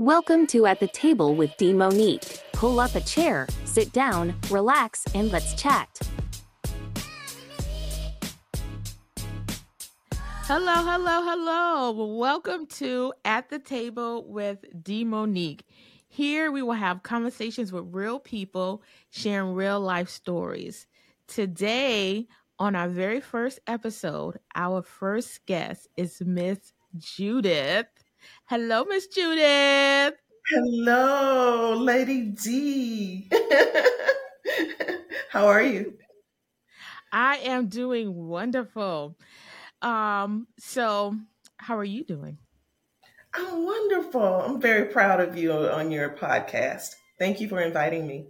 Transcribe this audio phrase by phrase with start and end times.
[0.00, 2.40] Welcome to At the Table with D'Monique.
[2.52, 5.88] Pull up a chair, sit down, relax, and let's chat.
[10.12, 12.16] Hello, hello, hello.
[12.16, 15.62] Welcome to At the Table with D'Monique.
[16.06, 20.86] Here we will have conversations with real people sharing real life stories.
[21.26, 22.28] Today,
[22.60, 27.88] on our very first episode, our first guest is Miss Judith.
[28.46, 30.14] Hello, Miss Judith.
[30.50, 33.28] Hello, Lady D.
[35.30, 35.98] How are you?
[37.12, 39.16] I am doing wonderful.
[39.82, 41.14] Um, so
[41.58, 42.38] how are you doing?
[43.34, 44.22] I'm wonderful.
[44.22, 46.94] I'm very proud of you on your podcast.
[47.18, 48.26] Thank you for inviting me.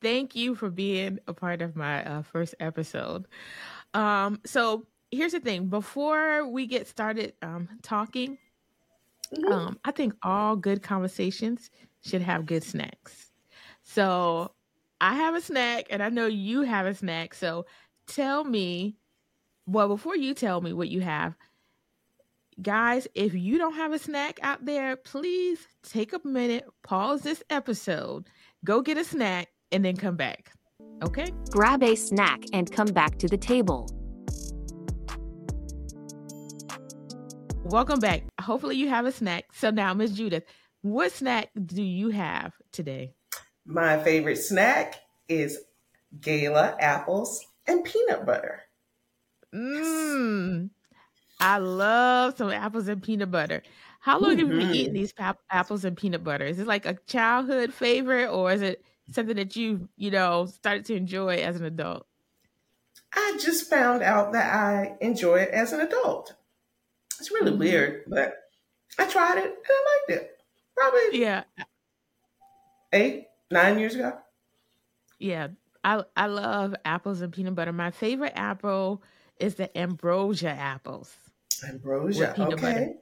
[0.00, 3.26] Thank you for being a part of my uh, first episode.
[3.94, 8.38] Um, so here's the thing before we get started um, talking,
[9.34, 9.52] Mm-hmm.
[9.52, 11.70] Um, I think all good conversations
[12.02, 13.30] should have good snacks.
[13.82, 14.52] So
[15.00, 17.34] I have a snack, and I know you have a snack.
[17.34, 17.66] So
[18.06, 18.96] tell me,
[19.66, 21.36] well, before you tell me what you have,
[22.60, 27.42] guys, if you don't have a snack out there, please take a minute, pause this
[27.50, 28.26] episode,
[28.64, 30.52] go get a snack, and then come back.
[31.02, 31.32] Okay?
[31.50, 33.88] Grab a snack and come back to the table.
[37.70, 38.22] Welcome back.
[38.40, 39.46] Hopefully, you have a snack.
[39.52, 40.44] So, now, Miss Judith,
[40.82, 43.12] what snack do you have today?
[43.64, 44.94] My favorite snack
[45.28, 45.58] is
[46.20, 48.60] Gala apples and peanut butter.
[49.52, 50.70] Mmm.
[51.40, 53.64] I love some apples and peanut butter.
[53.98, 54.38] How long mm-hmm.
[54.38, 54.94] have you been eating mm-hmm.
[54.94, 56.44] these pap- apples and peanut butter?
[56.44, 60.84] Is it like a childhood favorite or is it something that you, you know, started
[60.84, 62.06] to enjoy as an adult?
[63.12, 66.32] I just found out that I enjoy it as an adult.
[67.18, 67.60] It's really mm-hmm.
[67.60, 68.36] weird, but
[68.98, 70.30] I tried it and I liked it.
[70.76, 71.44] Probably yeah,
[72.92, 74.18] eight nine years ago.
[75.18, 75.48] Yeah,
[75.82, 77.72] I I love apples and peanut butter.
[77.72, 79.02] My favorite apple
[79.38, 81.14] is the ambrosia apples.
[81.66, 82.54] Ambrosia, okay.
[82.54, 82.92] Butter.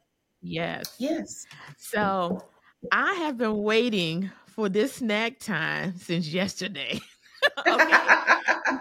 [0.40, 0.94] Yes.
[0.98, 1.46] Yes.
[1.78, 2.44] So
[2.92, 7.00] I have been waiting for this snack time since yesterday.
[7.66, 8.14] okay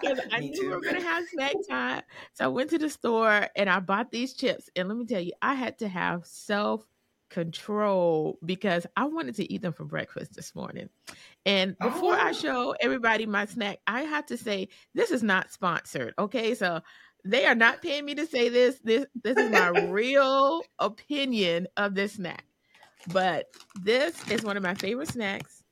[0.03, 2.01] because I knew we were gonna have snack time.
[2.33, 4.69] So I went to the store and I bought these chips.
[4.75, 6.85] And let me tell you, I had to have self
[7.29, 10.89] control because I wanted to eat them for breakfast this morning.
[11.45, 12.21] And before oh.
[12.21, 16.13] I show everybody my snack, I have to say this is not sponsored.
[16.19, 16.81] Okay, so
[17.25, 18.79] they are not paying me to say this.
[18.83, 22.45] This this is my real opinion of this snack.
[23.11, 23.47] But
[23.81, 25.62] this is one of my favorite snacks.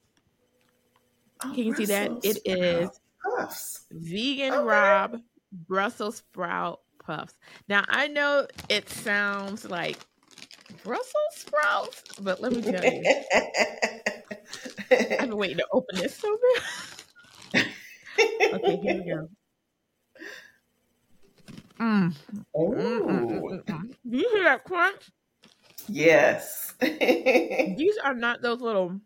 [1.44, 2.12] Oh, Can you see that?
[2.24, 2.90] It is
[3.24, 3.85] puffs.
[3.91, 4.63] Vegan okay.
[4.63, 5.22] Rob
[5.68, 7.34] Brussels sprout puffs.
[7.68, 9.97] Now I know it sounds like
[10.84, 13.03] Brussels sprouts, but let me tell you,
[14.91, 16.38] I've been waiting to open this so
[17.53, 17.66] bad.
[18.53, 19.29] okay, here we go.
[21.79, 22.13] Mm.
[22.53, 22.72] Oh.
[22.72, 23.63] Mm,
[24.08, 25.09] Do you hear that crunch?
[25.88, 26.73] Yes.
[26.81, 29.00] These are not those little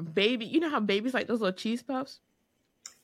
[0.00, 0.46] baby.
[0.46, 2.20] You know how babies like those little cheese puffs?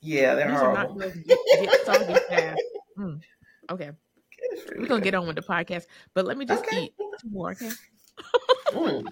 [0.01, 1.03] Yeah, they're These horrible.
[1.03, 2.63] Are not get soggy fast.
[2.99, 3.21] Mm.
[3.71, 3.91] Okay.
[4.75, 5.85] We're gonna get on with the podcast,
[6.15, 6.85] but let me just okay.
[6.85, 7.69] eat two more, okay?
[8.71, 9.07] mm.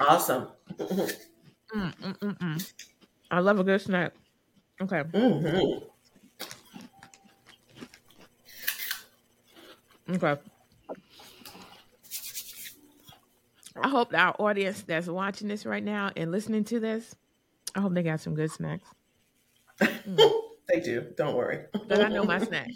[0.00, 0.48] Awesome.
[0.76, 2.72] Mm, mm, mm, mm,
[3.30, 4.12] I love a good snack.
[4.80, 5.04] Okay.
[5.04, 5.84] Mm-hmm.
[10.14, 10.40] Okay.
[13.82, 17.14] I hope our audience that's watching this right now and listening to this,
[17.74, 18.88] I hope they got some good snacks.
[19.80, 20.40] Mm.
[20.68, 21.06] they do.
[21.16, 21.64] Don't worry.
[21.88, 22.70] but I know my snack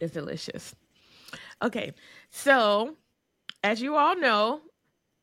[0.00, 0.74] is delicious.
[1.62, 1.92] Okay,
[2.30, 2.96] so
[3.62, 4.62] as you all know,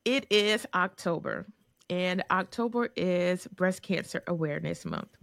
[0.05, 1.45] it is October,
[1.89, 5.16] and October is Breast Cancer Awareness Month.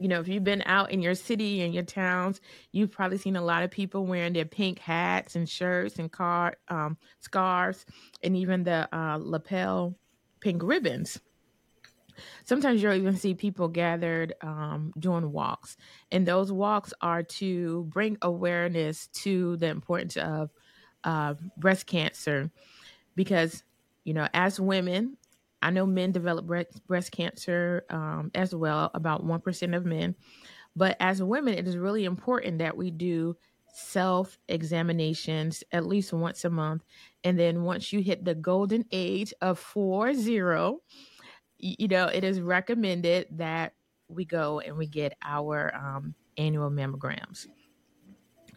[0.00, 2.40] You know, if you've been out in your city and your towns,
[2.72, 6.56] you've probably seen a lot of people wearing their pink hats and shirts and car
[6.68, 7.84] um, scarves,
[8.24, 9.94] and even the uh, lapel
[10.40, 11.20] pink ribbons.
[12.44, 15.76] Sometimes you'll even see people gathered um, doing walks
[16.12, 20.50] and those walks are to bring awareness to the importance of
[21.04, 22.50] uh, breast cancer
[23.14, 23.62] because
[24.04, 25.16] you know as women
[25.62, 30.14] i know men develop breast, cancer um, as well about 1% of men
[30.76, 33.36] but as women it is really important that we do
[33.72, 36.82] self examinations at least once a month
[37.24, 40.80] and then once you hit the golden age of 40
[41.60, 43.74] you know, it is recommended that
[44.08, 47.46] we go and we get our um, annual mammograms.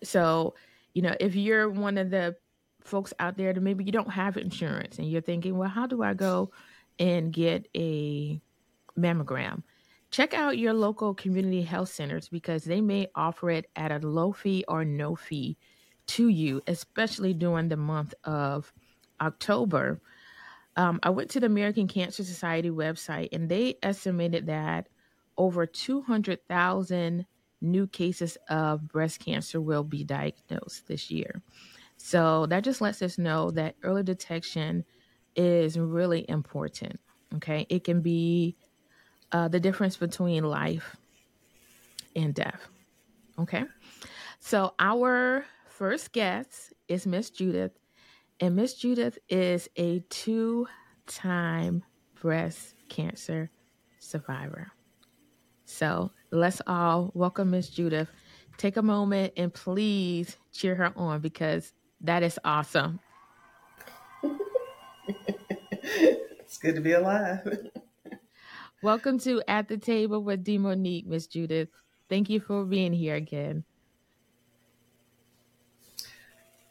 [0.04, 0.56] So,
[0.94, 2.36] you know, if you're one of the
[2.82, 6.02] folks out there that maybe you don't have insurance and you're thinking, well, how do
[6.02, 6.52] I go
[7.00, 8.40] and get a
[8.98, 9.64] mammogram?
[10.12, 14.32] Check out your local community health centers because they may offer it at a low
[14.32, 15.58] fee or no fee
[16.06, 18.72] to you, especially during the month of
[19.20, 20.02] October.
[20.76, 24.88] Um, I went to the American Cancer Society website and they estimated that
[25.38, 27.26] over 200,000
[27.62, 31.42] new cases of breast cancer will be diagnosed this year.
[31.98, 34.84] So that just lets us know that early detection
[35.36, 37.00] is really important.
[37.36, 37.66] Okay.
[37.70, 38.56] It can be
[39.32, 40.96] uh, the difference between life
[42.16, 42.68] and death.
[43.40, 43.64] Okay.
[44.40, 47.72] So our first guest is Miss Judith,
[48.40, 50.68] and Miss Judith is a two
[51.08, 51.84] time
[52.22, 53.50] breast cancer
[54.00, 54.72] survivor.
[55.66, 58.10] So let's all welcome Miss Judith.
[58.58, 63.00] Take a moment and please cheer her on because that is awesome.
[65.84, 67.68] It's good to be alive.
[68.82, 71.68] Welcome to At the Table with D'Monique, Miss Judith.
[72.10, 73.66] Thank you for being here again.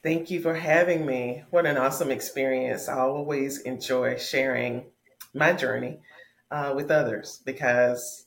[0.02, 1.44] Thank you for having me.
[1.50, 2.88] What an awesome experience.
[2.88, 4.86] I always enjoy sharing
[5.34, 5.98] my journey
[6.50, 8.26] uh, with others because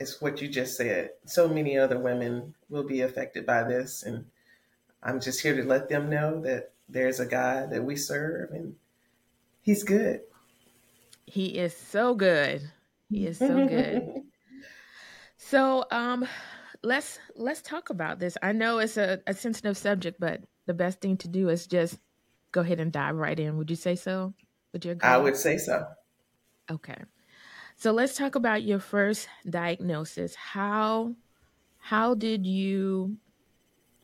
[0.00, 1.10] it's what you just said.
[1.24, 4.26] So many other women will be affected by this, and
[5.02, 8.74] I'm just here to let them know that there's a God that we serve and
[9.66, 10.20] He's good.
[11.26, 12.70] He is so good.
[13.10, 14.22] He is so good.
[15.38, 16.24] so um
[16.84, 18.38] let's let's talk about this.
[18.44, 21.98] I know it's a, a sensitive subject, but the best thing to do is just
[22.52, 23.58] go ahead and dive right in.
[23.58, 24.34] Would you say so?
[24.72, 25.08] Would you agree?
[25.08, 25.84] I would say so.
[26.70, 27.02] Okay.
[27.74, 30.36] So let's talk about your first diagnosis.
[30.36, 31.16] How
[31.78, 33.16] how did you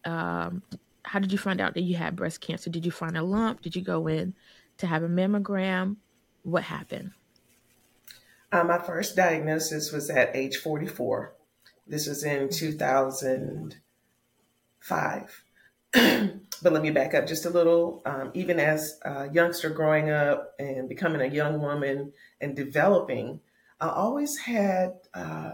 [0.05, 0.65] um
[1.05, 2.69] how did you find out that you had breast cancer?
[2.69, 3.63] Did you find a lump?
[3.63, 4.35] Did you go in
[4.83, 5.97] to have a mammogram?
[6.43, 7.13] What happened?
[8.51, 11.35] Uh, my first diagnosis was at age 44.
[11.87, 15.45] This was in 2005.
[15.93, 18.03] but let me back up just a little.
[18.05, 23.39] Um, even as a youngster growing up and becoming a young woman and developing,
[23.81, 25.53] I always had uh,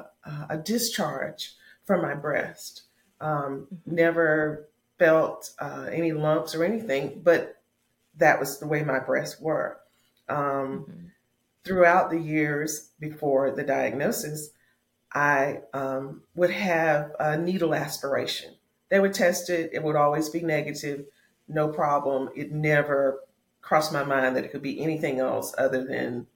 [0.48, 1.54] a discharge
[1.84, 2.84] from my breast.
[3.20, 3.94] Um, mm-hmm.
[3.94, 7.57] never felt uh, any lumps or anything, but
[8.18, 9.78] that was the way my breasts were.
[10.28, 11.06] Um, mm-hmm.
[11.64, 14.50] Throughout the years before the diagnosis,
[15.12, 18.54] I um, would have a needle aspiration.
[18.90, 21.04] They would test it, it would always be negative,
[21.46, 22.30] no problem.
[22.34, 23.20] It never
[23.60, 26.26] crossed my mind that it could be anything else other than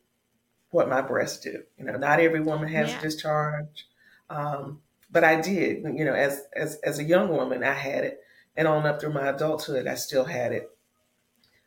[0.70, 1.62] what my breasts do.
[1.78, 3.00] You know, not every woman has yeah.
[3.00, 3.86] discharge.
[4.28, 4.80] Um,
[5.10, 8.22] but I did, you know, as, as, as a young woman, I had it
[8.56, 10.70] and on up through my adulthood, I still had it.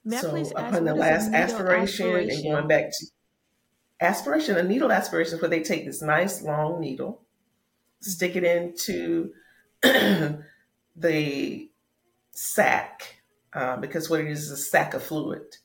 [0.10, 3.06] So upon the last aspiration, aspiration, and going back to
[4.02, 7.22] aspiration, a needle aspiration is where they take this nice long needle,
[8.02, 9.31] stick it into
[10.96, 11.69] the
[12.31, 13.22] sac,
[13.54, 15.57] uh, because what it is is a sac of fluid.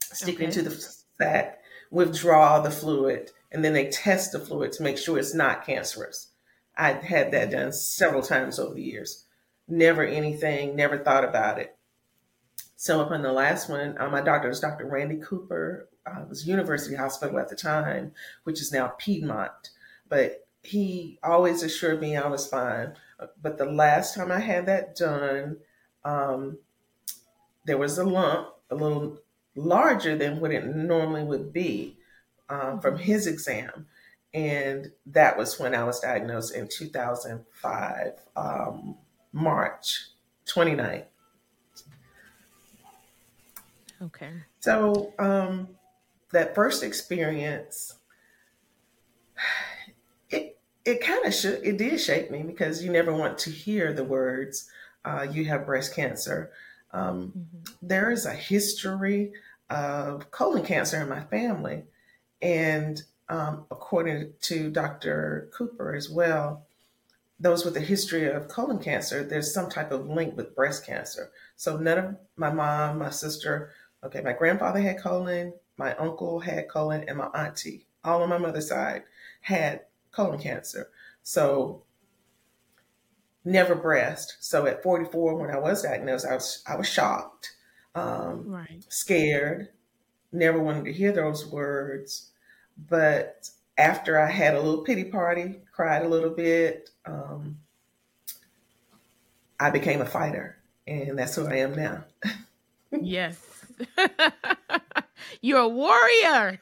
[0.00, 0.44] Stick okay.
[0.44, 1.60] it into the sac,
[1.90, 6.28] withdraw the fluid, and then they test the fluid to make sure it's not cancerous.
[6.76, 9.26] I had that done several times over the years
[9.68, 11.76] never anything, never thought about it.
[12.82, 14.86] So upon the last one, uh, my doctor was Dr.
[14.86, 15.88] Randy Cooper.
[16.04, 18.10] Uh, was University Hospital at the time,
[18.42, 19.70] which is now Piedmont.
[20.08, 22.94] But he always assured me I was fine.
[23.40, 25.58] But the last time I had that done,
[26.04, 26.58] um,
[27.66, 29.20] there was a lump, a little
[29.54, 31.98] larger than what it normally would be
[32.48, 33.86] um, from his exam.
[34.34, 38.12] And that was when I was diagnosed in 2005.
[38.34, 38.96] Um,
[39.32, 40.08] March
[40.46, 41.04] 29th.
[44.02, 44.30] Okay.
[44.60, 45.68] So um,
[46.32, 47.94] that first experience,
[50.30, 53.92] it it kind of should it did shape me because you never want to hear
[53.92, 54.68] the words
[55.04, 56.50] uh, "you have breast cancer."
[56.92, 57.86] Um, mm-hmm.
[57.86, 59.32] there is a history
[59.70, 61.84] of colon cancer in my family,
[62.42, 65.48] and um, according to Dr.
[65.54, 66.66] Cooper as well,
[67.40, 71.30] those with a history of colon cancer, there's some type of link with breast cancer.
[71.56, 73.72] So none of my mom, my sister,
[74.04, 78.38] okay, my grandfather had colon, my uncle had colon, and my auntie, all on my
[78.38, 79.02] mother's side,
[79.40, 80.88] had colon cancer.
[81.22, 81.84] So
[83.44, 84.36] never breast.
[84.40, 87.54] So at 44, when I was diagnosed, I was I was shocked,
[87.94, 88.84] um, right.
[88.88, 89.68] scared,
[90.32, 92.30] never wanted to hear those words.
[92.88, 97.58] But after I had a little pity party, cried a little bit, um,
[99.60, 102.04] I became a fighter, and that's who I am now.
[102.90, 103.51] yes.
[105.40, 106.58] You're a warrior.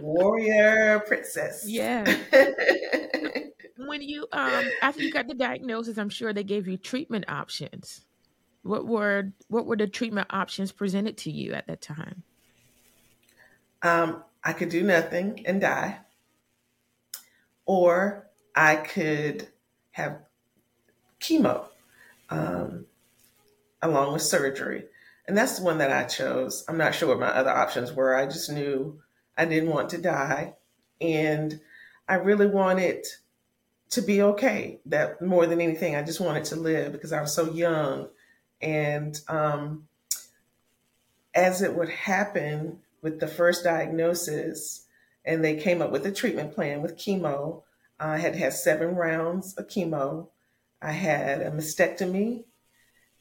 [0.00, 1.64] warrior princess.
[1.66, 2.04] Yeah.
[3.76, 8.04] when you um after you got the diagnosis, I'm sure they gave you treatment options.
[8.62, 12.22] What were what were the treatment options presented to you at that time?
[13.82, 15.98] Um, I could do nothing and die,
[17.66, 19.48] or I could
[19.90, 20.20] have
[21.20, 21.66] chemo
[22.30, 22.86] um,
[23.82, 24.84] along with surgery.
[25.26, 26.64] And that's the one that I chose.
[26.68, 28.14] I'm not sure what my other options were.
[28.14, 29.00] I just knew
[29.36, 30.54] I didn't want to die.
[31.00, 31.60] And
[32.08, 33.06] I really wanted
[33.90, 34.80] to be okay.
[34.86, 38.08] That more than anything, I just wanted to live because I was so young.
[38.60, 39.88] And um,
[41.34, 44.86] as it would happen with the first diagnosis,
[45.24, 47.62] and they came up with a treatment plan with chemo,
[47.98, 50.28] I had had seven rounds of chemo.
[50.82, 52.44] I had a mastectomy,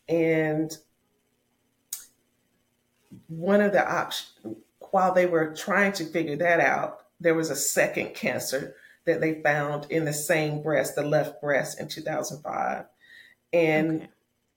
[0.09, 0.75] and
[3.27, 4.57] one of the options,
[4.91, 9.41] while they were trying to figure that out, there was a second cancer that they
[9.41, 12.85] found in the same breast, the left breast, in 2005.
[13.51, 14.09] And okay.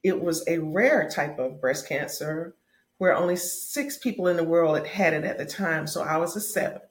[0.02, 2.54] it was a rare type of breast cancer
[2.98, 5.86] where only six people in the world had had it at the time.
[5.86, 6.82] So I was the seventh.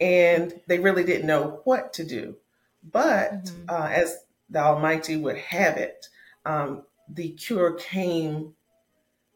[0.00, 2.36] And they really didn't know what to do.
[2.82, 3.64] But mm-hmm.
[3.68, 4.18] uh, as
[4.50, 6.08] the Almighty would have it,
[6.44, 8.54] um, the cure came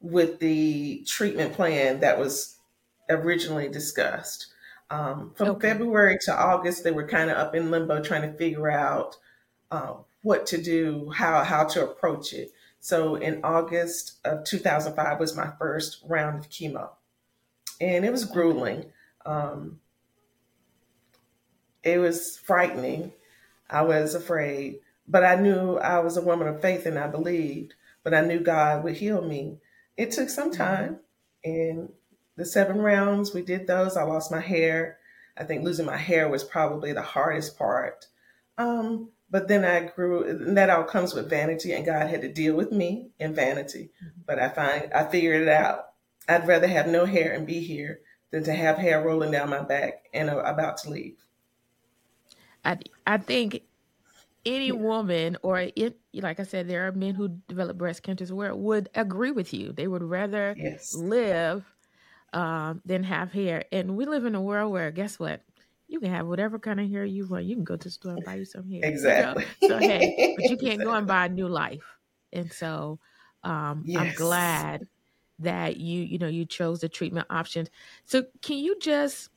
[0.00, 2.56] with the treatment plan that was
[3.08, 4.48] originally discussed.
[4.90, 5.70] Um, from okay.
[5.70, 9.16] February to August, they were kind of up in limbo trying to figure out
[9.70, 12.52] uh, what to do, how how to approach it.
[12.80, 16.90] So in August of 2005 was my first round of chemo,
[17.80, 18.86] and it was grueling.
[19.24, 19.80] Um,
[21.82, 23.12] it was frightening.
[23.68, 27.74] I was afraid, but I knew I was a woman of faith and I believed.
[28.04, 29.58] But I knew God would heal me.
[29.96, 30.62] It took some mm-hmm.
[30.62, 31.00] time,
[31.44, 31.92] and
[32.36, 33.96] the seven rounds we did those.
[33.96, 34.98] I lost my hair.
[35.36, 38.06] I think losing my hair was probably the hardest part.
[38.58, 42.32] Um, but then I grew, and that all comes with vanity, and God had to
[42.32, 43.90] deal with me in vanity.
[44.02, 44.20] Mm-hmm.
[44.26, 45.86] But I find I figured it out.
[46.28, 48.00] I'd rather have no hair and be here
[48.30, 51.16] than to have hair rolling down my back and uh, about to leave.
[52.64, 53.62] I I think
[54.46, 58.54] any woman or it, like I said, there are men who develop breast cancer where
[58.54, 59.72] would agree with you.
[59.72, 60.94] They would rather yes.
[60.94, 61.64] live
[62.32, 63.64] um, than have hair.
[63.72, 65.42] And we live in a world where guess what?
[65.88, 67.44] You can have whatever kind of hair you want.
[67.44, 68.80] You can go to the store and buy you some hair.
[68.82, 69.44] Exactly.
[69.62, 69.68] Know?
[69.68, 70.84] So hey, but you can't exactly.
[70.84, 71.84] go and buy a new life.
[72.32, 72.98] And so
[73.44, 74.00] um, yes.
[74.00, 74.88] I'm glad
[75.38, 77.68] that you you know you chose the treatment options.
[78.04, 79.28] So can you just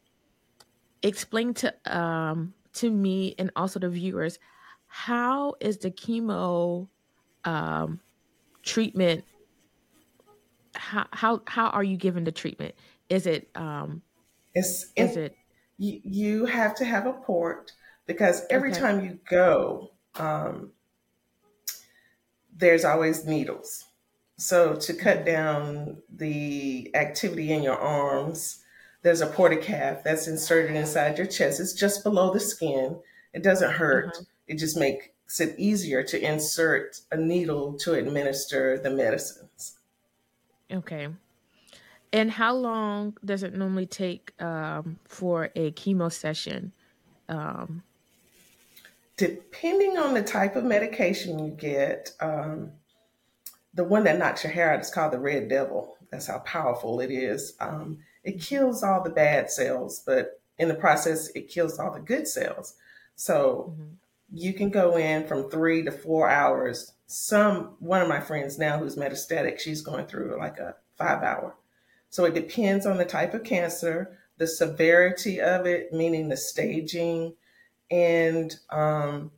[1.03, 4.39] explain to um to me and also the viewers
[4.89, 6.87] how is the chemo
[7.45, 7.99] um
[8.63, 9.23] treatment
[10.75, 12.75] how how how are you given the treatment
[13.07, 14.01] is it um
[14.53, 15.35] it's is it
[15.77, 17.71] you, you have to have a port
[18.05, 18.79] because every okay.
[18.79, 20.71] time you go um
[22.57, 23.85] there's always needles
[24.37, 25.25] so to cut mm-hmm.
[25.25, 28.63] down the activity in your arms
[29.01, 31.59] there's a portacath that's inserted inside your chest.
[31.59, 32.99] It's just below the skin.
[33.33, 34.13] It doesn't hurt.
[34.13, 34.23] Mm-hmm.
[34.49, 39.77] It just makes it easier to insert a needle to administer the medicines.
[40.71, 41.07] Okay.
[42.11, 46.71] And how long does it normally take um, for a chemo session?
[47.29, 47.83] Um,
[49.17, 52.71] Depending on the type of medication you get, um,
[53.73, 55.95] the one that knocks your hair out is called the red devil.
[56.09, 57.53] That's how powerful it is.
[57.59, 61.99] Um, it kills all the bad cells, but in the process, it kills all the
[61.99, 62.75] good cells.
[63.15, 63.93] So mm-hmm.
[64.31, 66.93] You can go in from three to four hours.
[67.07, 71.55] Some one of my friends now who's metastatic, she's going through like a five hour.
[72.09, 77.35] So it depends on the type of cancer, the severity of it, meaning the staging,
[77.91, 79.31] and um,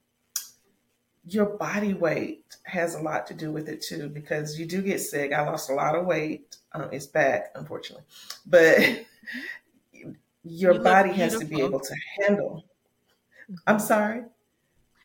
[1.25, 4.99] your body weight has a lot to do with it too, because you do get
[4.99, 5.33] sick.
[5.33, 6.55] I lost a lot of weight.
[6.73, 8.05] Um, it's back, unfortunately,
[8.45, 8.77] but
[10.43, 12.65] your you body has to be able to handle.
[13.67, 14.23] I'm sorry.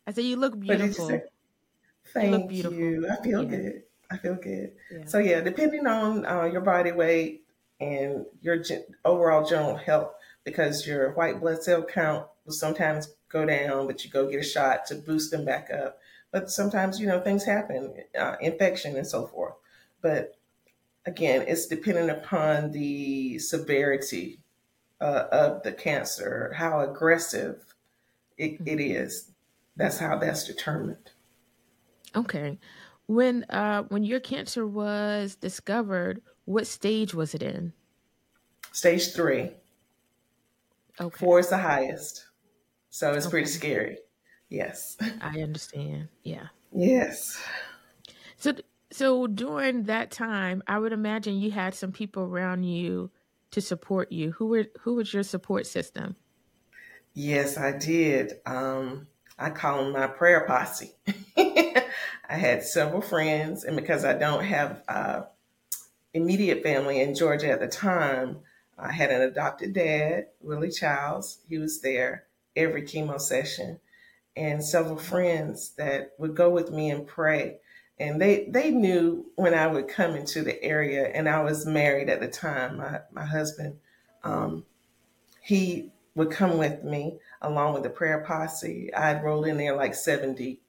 [0.06, 1.10] I said you look beautiful.
[1.10, 1.22] You
[2.12, 3.08] Thank you, you.
[3.10, 3.48] I feel yeah.
[3.48, 3.82] good.
[4.10, 4.72] I feel good.
[4.90, 5.04] Yeah.
[5.06, 7.44] So yeah, depending on uh, your body weight
[7.80, 10.12] and your gen- overall general health,
[10.44, 14.44] because your white blood cell count will sometimes go down, but you go get a
[14.44, 15.98] shot to boost them back up.
[16.30, 19.54] But sometimes, you know, things happen, uh, infection and so forth.
[20.00, 20.36] But
[21.04, 24.38] again, it's dependent upon the severity
[25.00, 27.74] uh, of the cancer, how aggressive
[28.38, 29.04] it, it mm-hmm.
[29.04, 29.30] is.
[29.76, 31.10] That's how that's determined.
[32.14, 32.58] Okay.
[33.06, 37.72] When uh when your cancer was discovered, what stage was it in?
[38.72, 39.50] Stage three.
[41.00, 41.18] Okay.
[41.18, 42.26] Four is the highest.
[42.90, 43.98] So it's pretty scary.
[44.48, 44.96] Yes.
[45.20, 46.08] I understand.
[46.22, 46.48] Yeah.
[46.72, 47.42] Yes.
[48.38, 48.54] So
[48.90, 53.10] so during that time, I would imagine you had some people around you
[53.50, 54.32] to support you.
[54.32, 56.16] Who were who was your support system?
[57.14, 58.34] Yes, I did.
[58.46, 59.06] Um,
[59.38, 60.94] I call them my prayer posse.
[61.36, 61.84] I
[62.28, 65.22] had several friends, and because I don't have uh,
[66.14, 68.38] immediate family in Georgia at the time,
[68.78, 71.38] I had an adopted dad, Willie Childs.
[71.48, 72.24] He was there
[72.56, 73.78] every chemo session,
[74.36, 77.58] and several friends that would go with me and pray.
[77.98, 82.08] And they they knew when I would come into the area, and I was married
[82.10, 82.78] at the time.
[82.78, 83.78] My my husband,
[84.24, 84.64] um,
[85.40, 88.92] he would come with me along with the prayer posse.
[88.92, 90.62] I'd roll in there like seven deep,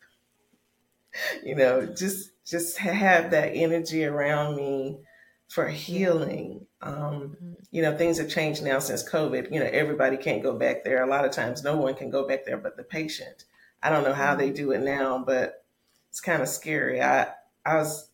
[1.43, 4.99] you know, just just have that energy around me
[5.49, 6.67] for healing.
[6.81, 7.55] Um, Mhm.
[7.71, 9.51] you know, things have changed now since COVID.
[9.51, 11.01] You know, everybody can't go back there.
[11.03, 13.45] A lot of times, no one can go back there but the patient.
[13.81, 15.65] I don't know how they do it now, but
[16.09, 17.01] it's kind of scary.
[17.01, 17.33] I
[17.65, 18.09] I was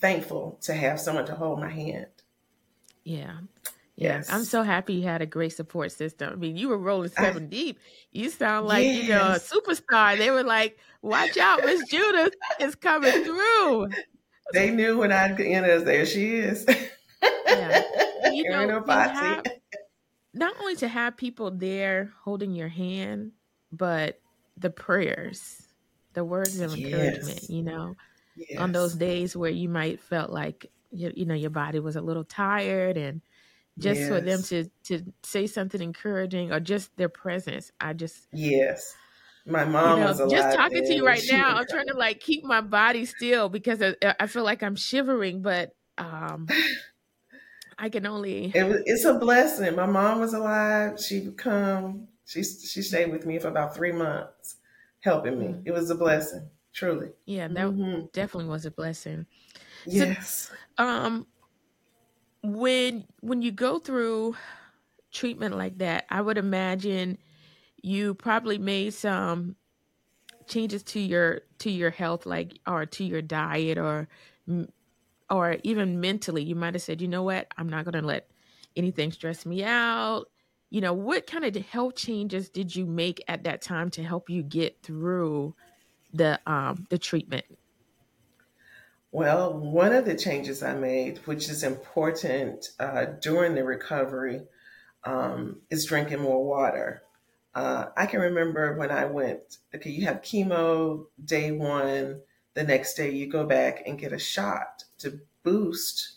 [0.00, 2.06] thankful to have someone to hold my hand.
[3.04, 3.38] Yeah.
[3.98, 4.22] Yeah.
[4.30, 6.32] I'm so happy you had a great support system.
[6.32, 7.80] I mean, you were rolling I, seven deep.
[8.12, 10.16] You sound like, you know, a superstar.
[10.16, 13.88] They were like, watch out, Miss Judith is coming through.
[14.52, 16.64] They knew when I'd enter, there she is.
[17.20, 17.82] Yeah.
[18.30, 19.42] You know, to have
[20.32, 23.32] not only to have people there holding your hand,
[23.72, 24.20] but
[24.56, 25.60] the prayers,
[26.12, 27.50] the words of encouragement, Yes.
[27.50, 27.96] you know,
[28.58, 32.00] on those days where you might felt like you, you know your body was a
[32.00, 33.20] little tired and
[33.78, 38.96] just for them to to say something encouraging or just their presence i just Yes.
[39.44, 41.94] My you mom know was just alive talking to you right now i'm trying to
[41.96, 46.52] like keep my body still because I, I feel like i'm shivering but um
[47.78, 49.74] i can only It was, it's a blessing.
[49.76, 51.00] My mom was alive.
[51.00, 52.08] She come.
[52.26, 54.56] She she stayed with me for about three months,
[55.00, 55.54] helping me.
[55.54, 57.12] Mm, It was a blessing, truly.
[57.26, 59.26] yeah that hmm definitely was a blessing
[59.88, 60.50] so Yes.
[60.78, 61.26] um
[62.56, 64.36] when when you go through
[65.10, 67.18] treatment like that i would imagine
[67.82, 69.56] you probably made some
[70.48, 74.08] changes to your to your health like or to your diet or
[75.30, 76.42] or even mentally.
[76.42, 77.48] You might have said you know what?
[77.56, 78.30] I'm not going to let
[78.76, 80.26] anything stress me out.
[80.70, 84.28] You know what kind of health changes did you make at that time to help
[84.28, 85.54] you get through
[86.12, 87.44] the um the treatment
[89.10, 94.42] Well, one of the changes I made, which is important uh, during the recovery,
[95.04, 97.02] um, is drinking more water.
[97.54, 102.20] Uh, I can remember when I went, okay, you have chemo day one,
[102.52, 106.16] the next day you go back and get a shot to boost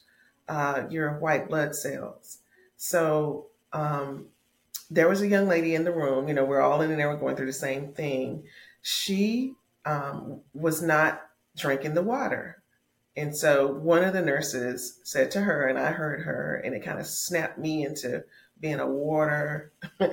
[0.49, 2.39] uh, your white blood cells.
[2.75, 4.25] So um,
[4.89, 7.15] there was a young lady in the room, you know, we're all in there, we're
[7.15, 8.43] going through the same thing.
[8.81, 9.53] She
[9.85, 11.21] um, was not
[11.55, 12.60] drinking the water.
[13.17, 16.83] And so one of the nurses said to her, and I heard her, and it
[16.83, 18.23] kind of snapped me into
[18.59, 19.73] being a water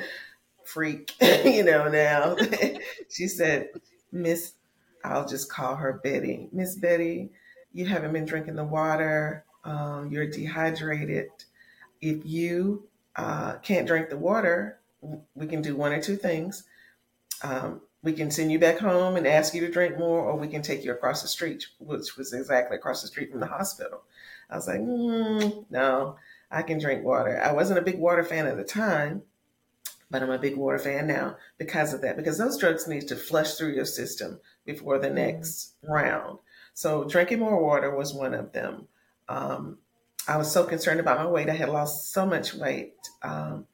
[0.65, 2.37] freak, you know, now.
[3.09, 3.69] she said,
[4.13, 4.55] Miss,
[5.05, 6.49] I'll just call her Betty.
[6.53, 7.31] Miss Betty,
[7.73, 9.45] you haven't been drinking the water.
[9.65, 11.29] Um, you're dehydrated.
[12.01, 14.81] If you uh, can't drink the water,
[15.35, 16.65] we can do one or two things.
[17.43, 20.49] Um, we can send you back home and ask you to drink more, or we
[20.49, 24.03] can take you across the street, which was exactly across the street from the hospital.
[24.51, 26.17] I was like, mm, no,
[26.51, 27.41] I can drink water.
[27.43, 29.23] I wasn't a big water fan at the time,
[30.11, 33.17] but I'm a big water fan now because of that, because those drugs need to
[33.17, 36.39] flush through your system before the Mm, next round.
[36.75, 38.87] So drinking more water was one of them.
[39.29, 39.79] Um,
[40.27, 41.49] I was so concerned about my weight.
[41.51, 42.95] I had lost so much weight.
[43.23, 43.67] Um,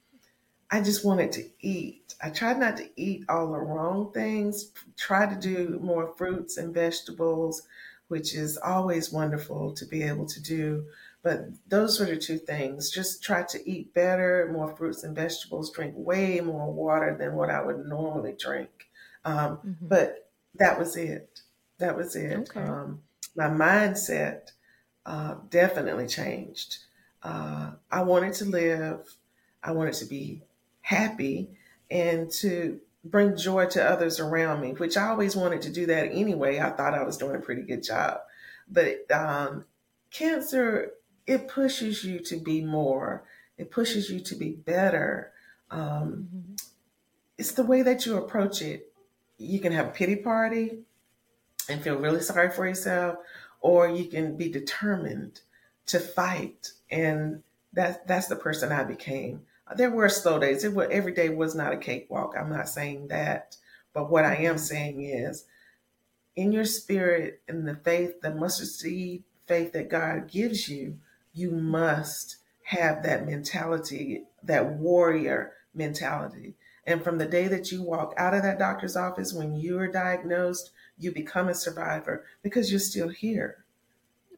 [0.75, 2.17] I just wanted to eat.
[2.21, 6.75] I tried not to eat all the wrong things, try to do more fruits and
[6.75, 7.63] vegetables,
[8.09, 10.87] which is always wonderful to be able to do.
[11.23, 12.91] But those were the two things.
[12.91, 17.51] Just try to eat better, more fruits and vegetables, drink way more water than what
[17.51, 18.89] I would normally drink.
[19.25, 19.77] Um, mhm.
[19.81, 21.43] but that was it.
[21.79, 22.37] That was it.
[22.51, 23.01] okay Um,
[23.37, 24.51] my mindset
[25.07, 26.79] uh, definitely changed.
[27.23, 29.17] Uh, I wanted to live.
[29.63, 30.43] I wanted to be
[30.85, 31.49] happy
[31.91, 36.13] and to bring joy to others around me, which I always wanted to do that
[36.13, 36.61] anyway.
[36.61, 38.21] I thought I was doing a pretty good job.
[38.71, 39.65] But um,
[40.11, 40.93] cancer,
[41.27, 43.25] it pushes you to be more,
[43.57, 45.33] it pushes you to be better.
[45.71, 46.63] Um, Mhm.
[47.39, 48.93] it's the way that you approach it.
[49.39, 50.85] You can have a pity party
[51.69, 53.17] and feel really sorry for yourself,
[53.61, 55.41] or you can be determined
[55.87, 57.43] to fight and
[57.73, 59.47] that that's the person I became.
[59.77, 60.65] There were slow days.
[60.65, 62.35] It was, every day was not a cakewalk.
[62.39, 63.57] I'm not saying that,
[63.93, 65.45] but what I am saying is,
[66.37, 70.99] in your spirit, in the faith, the mustard seed faith that God gives you,
[71.33, 76.55] you must have that mentality, that warrior mentality.
[76.87, 79.89] And from the day that you walk out of that doctor's office, when you are
[79.89, 83.65] diagnosed, you become a survivor because you're still here.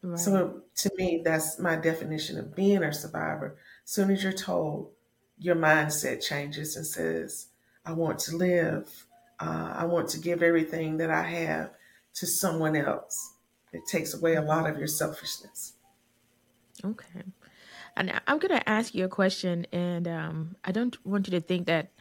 [0.02, 0.18] Right.
[0.18, 3.56] So to me, that's my definition of being a survivor.
[3.84, 4.90] As soon as you're told,
[5.38, 7.48] your mindset changes and says,
[7.84, 9.06] I want to live.
[9.38, 11.70] Uh, I want to give everything that I have
[12.14, 13.34] to someone else.
[13.72, 15.74] It takes away a lot of your selfishness.
[16.84, 17.22] Okay.
[17.96, 21.40] And I'm going to ask you a question, and um, I don't want you to
[21.40, 21.92] think that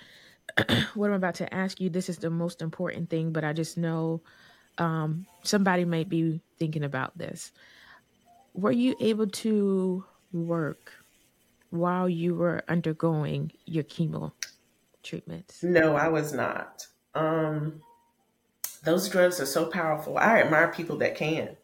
[0.93, 3.77] what I'm about to ask you, this is the most important thing, but I just
[3.77, 4.21] know
[4.77, 7.51] um, somebody might be thinking about this.
[8.53, 10.91] Were you able to work
[11.69, 14.31] while you were undergoing your chemo
[15.03, 15.63] treatments?
[15.63, 16.87] No, I was not.
[17.13, 17.81] Um,
[18.83, 20.17] those drugs are so powerful.
[20.17, 21.57] I admire people that can,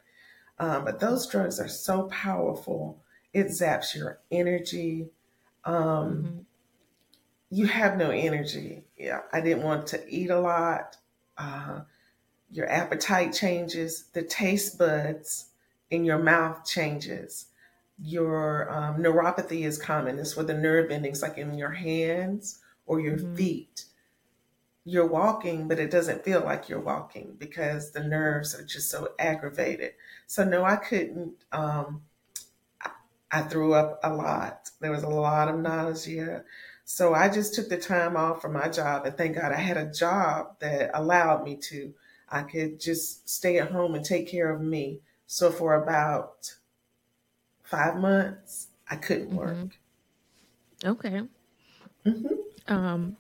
[0.59, 3.01] um, but those drugs are so powerful.
[3.33, 5.09] It zaps your energy.
[5.65, 6.37] Um, mm-hmm.
[7.49, 8.83] You have no energy.
[8.97, 10.97] Yeah, I didn't want to eat a lot.
[11.37, 11.81] Uh,
[12.51, 14.05] your appetite changes.
[14.13, 15.47] The taste buds
[15.89, 17.47] in your mouth changes.
[17.99, 20.19] Your um, neuropathy is common.
[20.19, 23.35] It's for the nerve endings, like in your hands or your mm-hmm.
[23.35, 23.85] feet.
[24.83, 29.09] You're walking, but it doesn't feel like you're walking because the nerves are just so
[29.19, 29.93] aggravated.
[30.25, 31.33] So no, I couldn't.
[31.51, 32.01] Um,
[33.31, 34.71] I threw up a lot.
[34.79, 36.43] There was a lot of nausea.
[36.83, 39.77] So I just took the time off from my job, and thank God I had
[39.77, 41.93] a job that allowed me to.
[42.27, 44.99] I could just stay at home and take care of me.
[45.27, 46.53] So for about
[47.71, 49.37] five months, I couldn't mm-hmm.
[49.37, 49.69] work.
[50.83, 51.21] Okay.
[52.05, 52.73] Mm-hmm.
[52.73, 53.17] Um,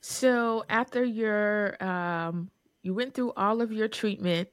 [0.00, 2.50] so after your um,
[2.82, 4.48] you went through all of your treatment,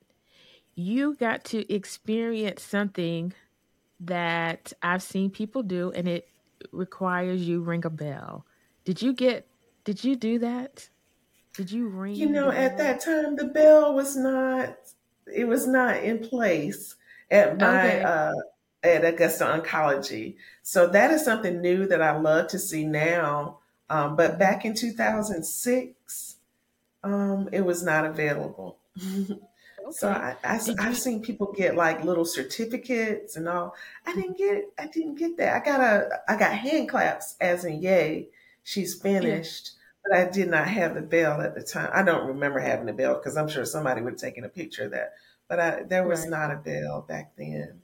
[0.76, 3.34] you got to experience something
[4.02, 6.28] that I've seen people do, and it
[6.72, 8.46] requires you ring a bell.
[8.84, 9.48] Did you get?
[9.84, 10.90] Did you do that?
[11.54, 12.16] Did you ring?
[12.16, 14.78] You know, at that time, the bell was not
[15.34, 16.96] it was not in place
[17.32, 18.04] at my okay.
[18.04, 18.34] uh,
[18.96, 20.36] at Augusta Oncology.
[20.64, 23.60] So that is something new that I love to see now.
[23.90, 26.36] Um, but back in 2006,
[27.04, 28.78] um, it was not available.
[29.02, 29.38] okay.
[29.92, 33.76] So I, have seen people get like little certificates and all.
[34.06, 35.62] I didn't get I didn't get that.
[35.62, 38.28] I got a I got hand claps as in yay,
[38.64, 39.72] she's finished.
[39.74, 41.90] Yeah but I did not have the bell at the time.
[41.94, 44.86] I don't remember having the bell because I'm sure somebody would have taken a picture
[44.86, 45.14] of that.
[45.48, 46.30] But I, there was right.
[46.30, 47.82] not a bell back then.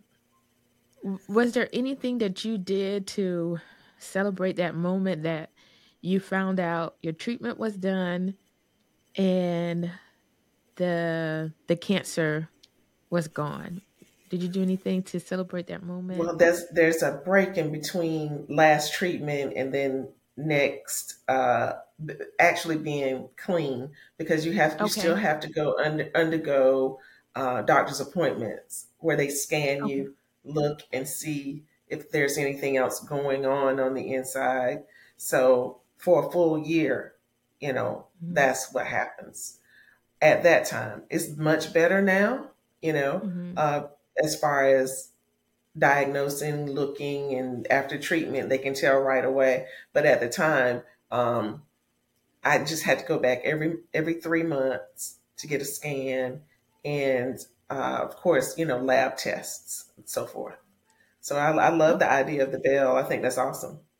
[1.27, 3.59] Was there anything that you did to
[3.97, 5.49] celebrate that moment that
[6.01, 8.35] you found out your treatment was done
[9.15, 9.91] and
[10.75, 12.49] the the cancer
[13.09, 13.81] was gone?
[14.29, 16.19] Did you do anything to celebrate that moment?
[16.19, 21.73] Well, there's there's a break in between last treatment and then next uh,
[22.39, 24.99] actually being clean because you have you okay.
[24.99, 26.99] still have to go under, undergo
[27.35, 29.93] uh, doctor's appointments where they scan okay.
[29.93, 34.83] you, look and see if there's anything else going on on the inside.
[35.17, 37.13] So for a full year,
[37.59, 38.33] you know, mm-hmm.
[38.33, 39.59] that's what happens
[40.21, 41.03] at that time.
[41.09, 42.47] It's much better now,
[42.81, 43.53] you know, mm-hmm.
[43.57, 43.83] uh,
[44.21, 45.11] as far as
[45.77, 49.65] diagnosing, looking, and after treatment, they can tell right away.
[49.91, 51.63] But at the time, um,
[52.43, 56.41] I just had to go back every every three months to get a scan,
[56.83, 60.57] and uh, of course, you know, lab tests and so forth.
[61.21, 62.97] So I, I love the idea of the bell.
[62.97, 63.79] I think that's awesome.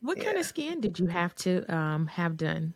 [0.00, 0.24] what yeah.
[0.24, 2.74] kind of scan did you have to um, have done?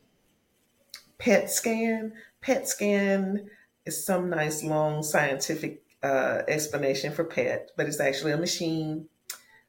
[1.18, 2.14] PET scan.
[2.40, 3.50] PET scan
[3.84, 9.08] is some nice long scientific uh, explanation for PET, but it's actually a machine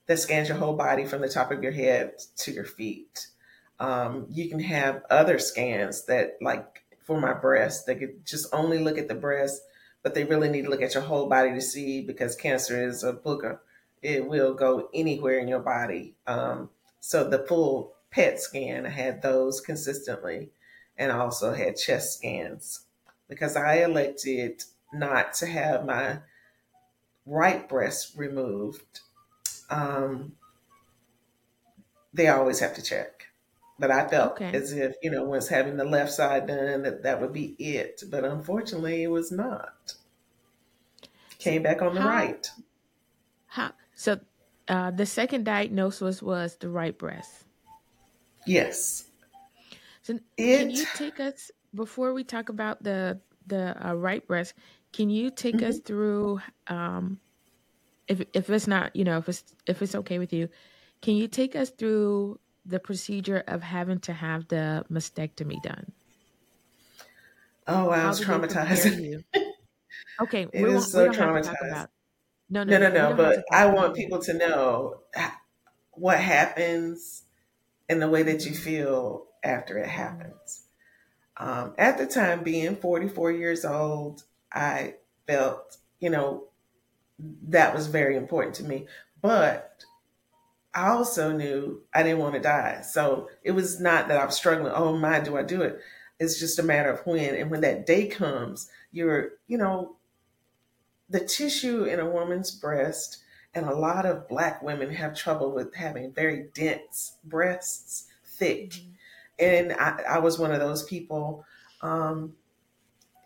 [0.08, 3.28] that scans your whole body from the top of your head to your feet.
[3.80, 8.80] Um, you can have other scans that, like for my breast, they could just only
[8.80, 9.62] look at the breast,
[10.04, 13.04] but they really need to look at your whole body to see because cancer is
[13.04, 13.60] a booger.
[14.02, 16.16] It will go anywhere in your body.
[16.26, 20.50] Um, so the full PET scan, I had those consistently,
[20.98, 22.82] and I also had chest scans
[23.28, 26.20] because I elected not to have my
[27.26, 29.00] right breast removed,
[29.70, 30.34] um,
[32.14, 33.21] they always have to check.
[33.82, 34.54] But I felt okay.
[34.54, 38.04] as if, you know, once having the left side done, that that would be it.
[38.10, 39.96] But unfortunately, it was not.
[41.40, 42.50] Came back on the how, right.
[43.46, 43.74] How?
[43.94, 44.22] So
[44.68, 47.46] Uh, the second diagnosis was the right breast.
[48.46, 49.06] Yes.
[50.02, 50.20] So
[50.54, 54.54] can you take us before we talk about the the uh, right breast?
[54.94, 55.64] Can you take Mhm.
[55.64, 57.20] us through, um,
[58.08, 60.50] if if it's not, you know, if it's if it's okay with you,
[61.02, 65.94] can you take us through the procedure of having to have the mastectomy done?
[67.68, 69.00] Oh, wow, it's did they prepare traumatizing.
[69.00, 69.24] you?
[70.22, 71.88] Okay, It we is so don't have to talk traumatizing.
[72.50, 73.10] No, no, No, no, no.
[73.10, 73.14] No.
[73.14, 75.02] don't have to But I want people to know
[75.92, 77.24] what happens
[77.90, 80.68] and the way that you feel after it happens.
[81.38, 84.98] Um, at the time, being 44 years old, I
[85.28, 86.50] felt, you know,
[87.20, 88.88] that was very important to me.
[89.22, 89.84] But
[90.74, 92.82] I also knew I didn't want to die.
[92.82, 95.80] So it was not that I was struggling, oh my, do I do it?
[96.20, 97.36] It's just a matter of when.
[97.36, 99.96] And when that day comes, you're, you know,
[101.10, 103.18] the tissue in a woman's breast,
[103.54, 108.72] and a lot of black women have trouble with having very dense breasts, thick.
[108.72, 108.86] Mhm.
[109.40, 111.44] And I, I was one of those people.
[111.82, 112.36] Um,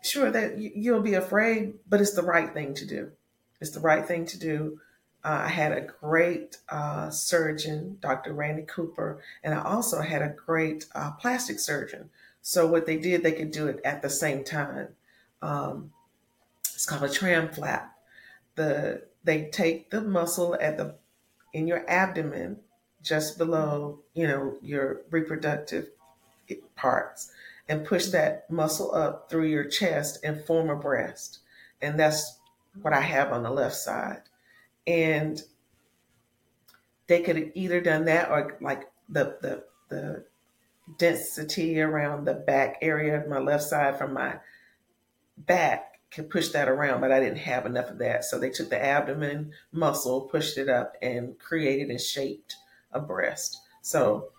[0.02, 3.12] sure, that you, you'll be afraid, but it's the right thing to do.
[3.60, 4.80] It's the right thing to do.
[5.26, 8.32] Uh, I had a great uh, surgeon, Dr.
[8.32, 12.10] Randy Cooper, and I also had a great uh, plastic surgeon.
[12.42, 14.90] So what they did, they could do it at the same time.
[15.42, 15.90] Um,
[16.72, 17.98] it's called a tram flap.
[18.54, 20.94] The they take the muscle at the
[21.52, 22.58] in your abdomen,
[23.02, 25.88] just below, you know, your reproductive
[26.76, 27.32] parts,
[27.68, 31.40] and push that muscle up through your chest and form a breast.
[31.82, 32.38] And that's
[32.80, 34.22] what I have on the left side.
[34.86, 35.42] And
[37.06, 40.24] they could have either done that or like the the the
[40.98, 44.36] density around the back area of my left side from my
[45.36, 48.24] back could push that around, but I didn't have enough of that.
[48.24, 52.56] So they took the abdomen muscle, pushed it up, and created and shaped
[52.92, 53.60] a breast.
[53.82, 54.30] So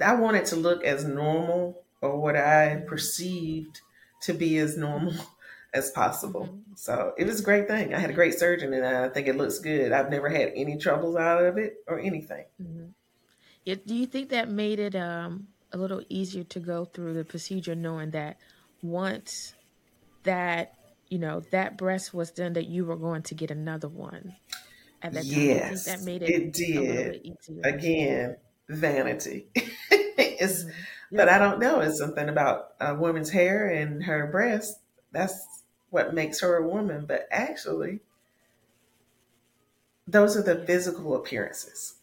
[0.00, 3.80] I wanted to look as normal or what I perceived
[4.22, 5.14] to be as normal
[5.74, 6.58] as possible.
[6.58, 6.74] Mhm.
[6.74, 7.94] So it was a great thing.
[7.94, 9.92] I had a great surgeon and I think it looks good.
[9.92, 12.46] I've never had any troubles out of it or anything.
[12.60, 12.94] Mhm.
[13.64, 17.24] Yeah, do you think that made it um, a little easier to go through the
[17.24, 18.40] procedure, knowing that
[18.82, 19.54] once
[20.24, 20.76] that
[21.08, 24.36] you know that breast was done, that you were going to get another one
[25.02, 25.62] at that time?
[25.62, 26.82] Think that Yes, made it it a did.
[26.84, 27.22] bit?
[27.64, 28.36] Again,
[28.68, 29.50] vanity.
[29.54, 31.80] it's, hmm but I don't know.
[31.80, 34.80] It's something about a woman's hair and her breast.
[35.12, 35.61] That's
[35.92, 37.06] what makes her a woman.
[37.06, 38.00] But actually,
[40.06, 41.98] those are the physical appearances.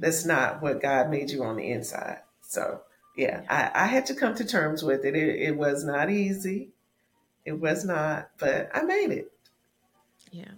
[0.00, 2.22] That's hmm not what God made you on the inside.
[2.42, 2.84] So,
[3.16, 3.44] yeah.
[3.48, 5.16] I, I had to come to terms with it.
[5.16, 5.42] it.
[5.42, 6.72] It was not easy.
[7.44, 9.32] It was not, but I made it.
[10.30, 10.54] Yeah.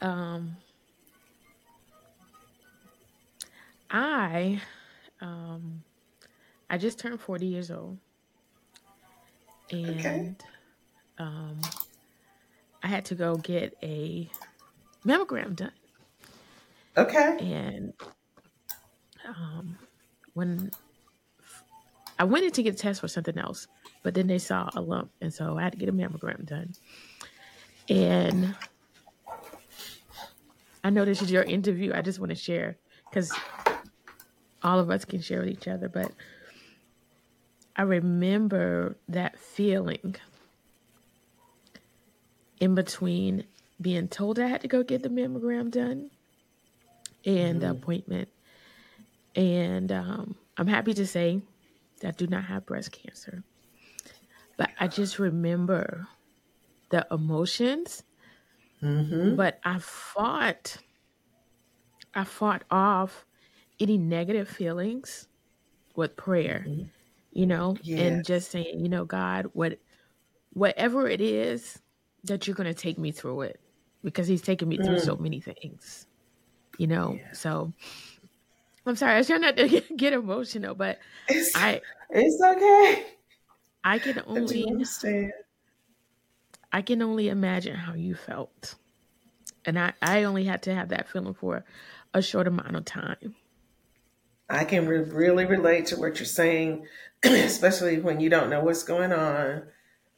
[0.00, 0.56] Um,
[3.90, 4.62] I
[5.20, 5.84] um,
[6.70, 7.98] I just turned forty years old,
[9.88, 10.34] Okay.
[11.18, 11.60] Um,
[12.82, 14.28] I had to go get a
[15.06, 15.72] mammogram done.
[16.96, 17.36] Okay.
[17.40, 17.92] And
[19.26, 19.78] um,
[20.34, 20.70] when
[22.18, 23.66] I went in to get a test for something else,
[24.02, 26.74] but then they saw a lump, and so I had to get a mammogram done.
[27.88, 28.54] And
[30.84, 31.92] I know this is your interview.
[31.94, 32.76] I just want to share
[33.08, 33.32] because
[34.62, 35.88] all of us can share with each other.
[35.88, 36.12] But
[37.76, 40.16] I remember that feeling
[42.62, 43.44] in between
[43.80, 46.12] being told I had to go get the mammogram done
[47.26, 48.28] and the hmm appointment.
[49.34, 51.42] And um, I'm happy to say
[52.00, 53.42] that I do not have breast cancer.
[54.56, 56.08] But I just remember
[56.90, 58.04] the emotions.
[58.80, 60.78] hmm But I fought,
[62.14, 63.26] I fought off
[63.80, 65.26] any negative feelings
[65.96, 66.84] with prayer, hmm
[67.32, 69.80] you know, and just saying, you know, God, what
[70.52, 71.81] whatever it is
[72.24, 73.60] that you're gonna take me through it,
[74.04, 75.20] because He's taken me through so Mm.
[75.20, 76.06] many things,
[76.78, 77.20] you know.
[77.20, 77.32] Yeah.
[77.32, 77.72] So
[78.86, 83.16] I'm sorry, I try not to get, get emotional, but It's I it's okay.
[83.84, 85.32] I can only understand.
[86.72, 88.74] I can only imagine how you felt.
[89.64, 91.64] And I, I only had to have that feeling for
[92.14, 93.36] a short amount of time.
[94.48, 96.86] I can re- really relate to what you're saying,
[97.24, 99.68] especially when you don't know what's going on.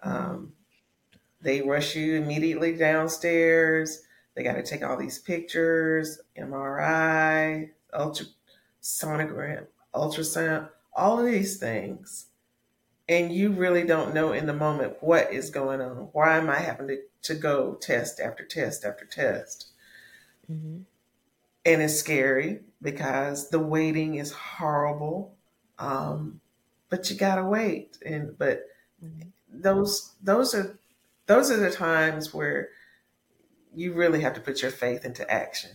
[0.03, 0.54] Um,
[1.45, 4.03] they rush you immediately downstairs.
[4.35, 12.27] They got to take all these pictures, MRI, ultrasonogram, ultrasound, all of these things.
[13.09, 16.11] And you really don't know in the moment what is going on.
[16.13, 19.69] Why am I having to, to go test after test after test?
[20.49, 20.87] hmm
[21.65, 25.37] and it's scary because the waiting is horrible.
[25.79, 26.41] Um,
[26.89, 28.65] but you gotta wait, and but
[29.01, 30.79] hmm those those are
[31.27, 32.69] those are the times where
[33.75, 35.71] you really have to put your faith into action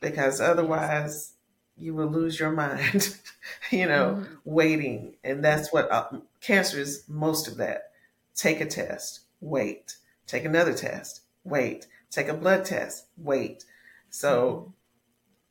[0.00, 1.34] because otherwise
[1.76, 3.18] you will lose your mind,
[3.70, 5.16] you know, hmm waiting.
[5.24, 6.08] And that's what uh,
[6.40, 7.92] cancer is most of that.
[8.34, 9.96] Take a test, wait.
[10.26, 11.86] Take another test, wait.
[12.10, 13.64] Take a blood test, wait.
[14.10, 14.70] So hmm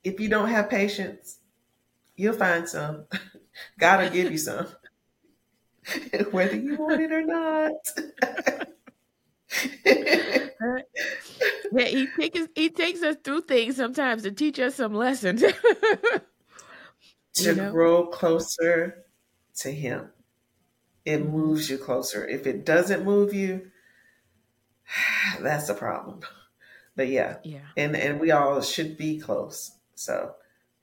[0.03, 1.39] if you don't have patience,
[2.15, 3.05] you'll find some.
[3.79, 4.67] God will give you some,
[6.31, 7.73] whether you want it or not.
[11.71, 15.41] Yeah, he takes he takes us through things sometimes to teach us some lessons.
[17.33, 17.71] to you know?
[17.71, 19.05] grow closer
[19.55, 20.09] to Him.
[21.05, 22.27] It moves you closer.
[22.27, 23.71] If it doesn't move you,
[25.41, 26.21] that's a problem.
[26.95, 27.67] But yeah, Yeah.
[27.77, 29.71] and and we all should be close.
[29.95, 30.35] So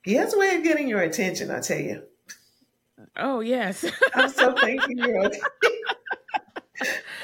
[0.03, 1.51] He has a way of getting your attention.
[1.51, 2.03] I tell you,
[3.15, 3.85] Oh yes.
[4.15, 5.31] I'm so thankful you're.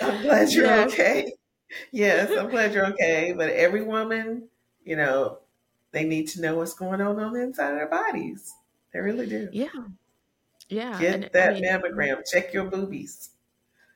[0.05, 0.91] I'm glad you're yes.
[0.93, 1.33] okay.
[1.91, 3.33] Yes, I'm glad you're okay.
[3.33, 4.49] But every woman,
[4.83, 5.39] you know,
[5.91, 8.53] they need to know what's going on on the inside of their bodies.
[8.93, 9.49] They really do.
[9.51, 9.87] Yeah.
[10.69, 10.99] Yeah.
[10.99, 12.23] Get And I that mean, mammogram.
[12.31, 13.31] Check your boobies.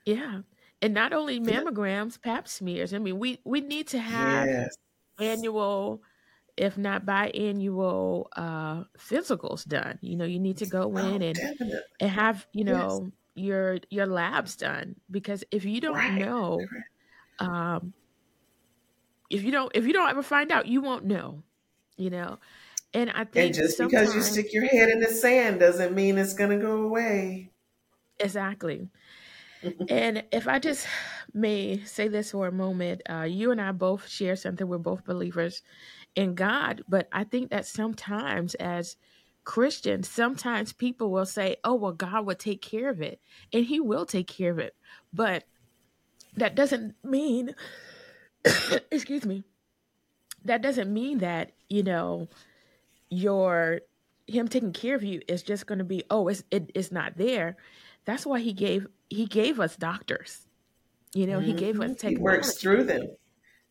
[0.06, 0.42] yeah.
[0.82, 2.94] And not only mammograms, pap smears.
[2.94, 4.78] I mean, we we need to have Yes.
[5.20, 6.04] annual,
[6.58, 10.00] if not biannual, uh, physicals done.
[10.02, 11.82] You know, you need to go Oh, in and definitely.
[12.00, 13.02] and have you Yes.
[13.36, 16.10] Your your labs done because if you don't Right.
[16.10, 16.72] know,
[17.40, 17.94] um,
[19.30, 21.44] if you don't if you don't ever find out, you won't know.
[21.98, 22.40] You know,
[22.94, 26.20] and I And think just because you stick your head in the sand doesn't mean
[26.20, 27.52] it's going to go away.
[28.20, 28.90] exactly.
[29.90, 30.88] And if I just
[31.34, 34.68] may say this for a moment, uh, you and I both share something.
[34.68, 35.64] We're both believers
[36.16, 38.98] in God, but I think that sometimes as
[39.50, 43.20] Christians, sometimes people will say, oh, well, God will take care of it,
[43.52, 44.76] and He will take care of it.
[45.12, 45.44] But
[46.36, 47.56] that doesn't mean,
[48.92, 49.44] excuse me,
[50.46, 52.28] that doesn't mean that, you know,
[53.10, 53.82] your
[54.28, 57.18] him taking care of you is just going to be oh it's it, it's not
[57.18, 57.58] there
[58.06, 60.46] that's why he gave he gave us doctors
[61.16, 62.10] you know he gave us Mhm.
[62.10, 63.08] He works through them.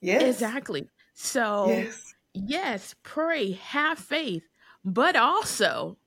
[0.00, 0.22] Yes.
[0.22, 2.14] exactly so Yes.
[2.34, 4.42] yes pray have faith
[4.94, 5.98] but also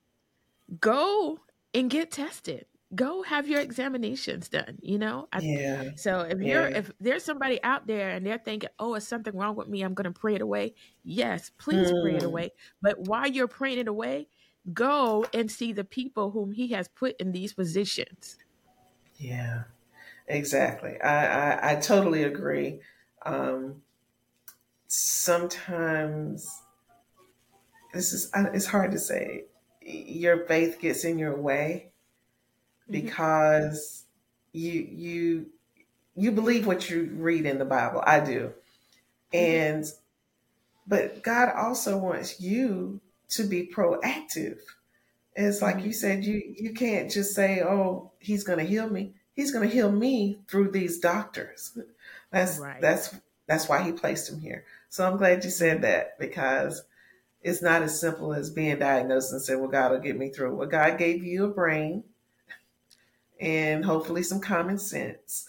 [0.79, 1.39] go
[1.73, 2.65] and get tested
[2.95, 5.91] go have your examinations done you know I, Yeah.
[5.95, 6.75] so if you're Yeah.
[6.75, 9.93] if there's somebody out there and they're thinking oh is something wrong with me i'm
[9.93, 12.25] going to pray it away yes please pray it Mm.
[12.25, 14.27] away but while you're praying it away
[14.73, 18.37] go and see the people whom he has put in these positions
[19.17, 19.63] Yeah.
[20.27, 20.99] Exactly.
[21.01, 22.81] I, I, I totally agree.
[23.25, 23.83] Um,
[24.87, 26.60] sometimes
[27.93, 29.45] this is it's hard to say.
[29.81, 31.91] Your faith gets in your way
[32.89, 33.11] hmm
[33.69, 34.05] because
[34.53, 35.45] you you
[36.15, 38.03] you believe what you read in the Bible.
[38.05, 38.53] I do.
[39.33, 39.85] hmm And
[40.87, 44.57] but God also wants you to be proactive.
[45.35, 48.89] It's like hmm you said, you you can't just say, "Oh, He's going to heal
[48.89, 51.77] me." He's going to heal me through these doctors.
[52.31, 53.15] That's right that's
[53.47, 54.65] that's why He placed him here.
[54.89, 56.83] So I'm glad you said that because
[57.41, 60.55] it's not as simple as being diagnosed and say, "Well, God will get me through."
[60.55, 62.03] Well, God gave you a brain
[63.39, 65.47] and hopefully some common sense.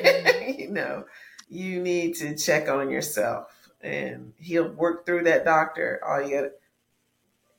[0.00, 1.04] hmm you know,
[1.48, 6.00] you need to check on yourself, and He'll work through that doctor.
[6.06, 6.50] All you got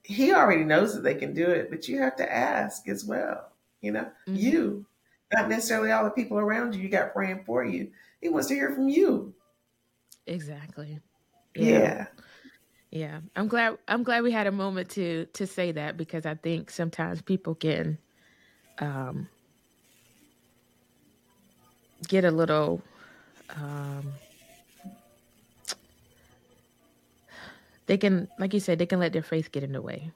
[0.04, 3.52] he already knows that they can do it, but you have to ask as well.
[3.82, 4.86] You know, hmm you,
[5.34, 7.92] not necessarily all the people around you you got praying for you.
[8.22, 9.34] He wants to hear from you.
[10.28, 11.00] exactly
[11.56, 12.08] yeah Yeah.
[12.92, 13.22] Yeah.
[13.36, 16.70] I'm glad i'm glad we had a moment to to say that because i think
[16.70, 17.98] sometimes people can
[18.80, 19.28] um
[22.08, 22.82] get a little
[23.56, 24.12] um
[27.86, 30.12] they can like you said they can let their faith get in the way.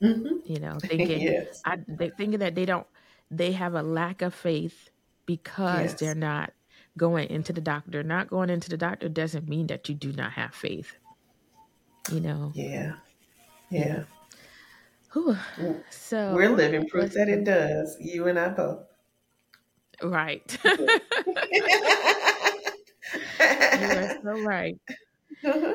[0.00, 1.60] Hmm you know thinking yes.
[1.66, 2.86] i they thinking that they don't
[3.30, 4.88] they have a lack of faith
[5.26, 6.52] because they're not
[6.96, 8.02] going into the doctor.
[8.02, 10.96] Not going into the doctor doesn't mean that you do not have faith
[12.10, 12.94] you know Yeah.
[13.70, 14.04] yeah.
[15.12, 15.36] Whew.
[16.34, 17.96] We're living proof that it does.
[18.00, 18.84] You and I both.
[20.02, 20.88] right you
[23.80, 24.78] are so right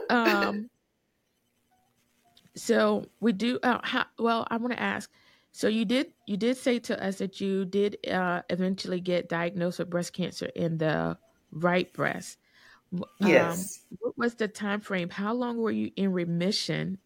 [0.10, 0.70] um
[2.56, 5.12] so we do uh, how, well i want to ask
[5.52, 9.80] so you did you did say to us that you did uh, eventually get diagnosed
[9.80, 11.18] with breast cancer in the
[11.52, 12.38] right breast
[13.22, 13.86] Um, Yes.
[14.00, 15.10] what was the time frame?
[15.10, 17.00] How long were you in remission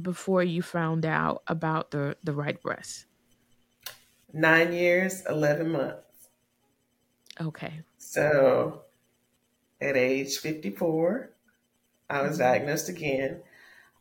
[0.00, 3.06] before you found out about the the right breast?
[4.32, 6.30] Nine years, 11 months.
[7.40, 7.82] Okay.
[7.98, 8.84] So
[9.80, 11.36] at age 54,
[12.10, 13.42] I was hmm diagnosed again.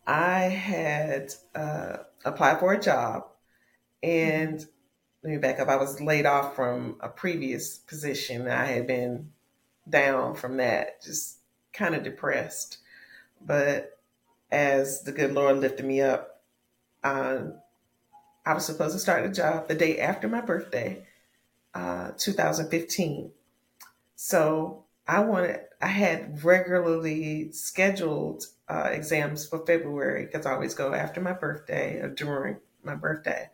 [0.08, 3.30] I had uh, applied for a job,
[4.04, 4.60] and
[5.24, 5.70] let me back up.
[5.70, 8.50] I was laid off from a previous position.
[8.50, 9.34] I had been
[9.90, 11.38] down from that, just
[11.74, 12.80] kind of depressed.
[13.46, 14.00] But
[14.52, 16.42] as the good Lord lifted me up,
[17.04, 17.56] um,
[18.46, 21.06] I was supposed to start the job the day after my birthday,
[21.74, 23.32] uh, 2015.
[24.16, 30.94] So I wanted, I had regularly scheduled uh, exams for February because I always go
[30.94, 33.50] after my birthday or during my birthday.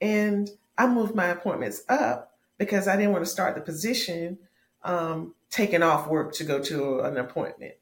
[0.00, 4.38] And I moved my appointments up because I didn't want to start the position
[4.84, 7.74] um, taking off work to go to an appointment.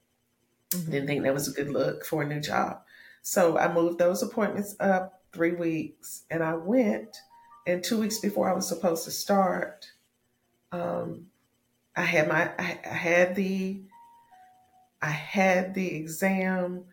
[0.90, 2.82] Didn't hmm think that was a good look for a new job.
[3.22, 7.16] So I moved those appointments up three weeks and I went.
[7.66, 9.92] And two weeks before I was supposed to start,
[10.72, 11.28] um,
[11.96, 13.82] I had my I, I had the
[15.02, 16.84] I had the exam,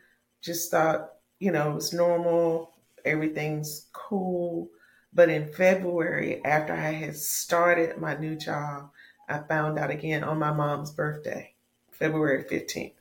[0.42, 2.74] just thought, you know, it was normal,
[3.06, 4.70] everything's cool.
[5.14, 8.92] But in February, after I had started my new job,
[9.30, 11.56] I found out again on my mom's birthday,
[11.92, 12.96] February 15th.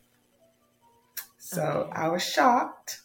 [1.39, 1.93] So Okay.
[1.93, 3.01] I was shocked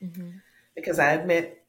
[0.00, 0.42] hmm
[0.74, 1.64] because I had met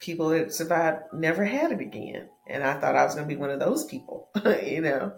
[0.00, 2.28] people that survived, never had it again.
[2.46, 4.30] And I thought I was going to be one of those people,
[4.64, 5.14] you know.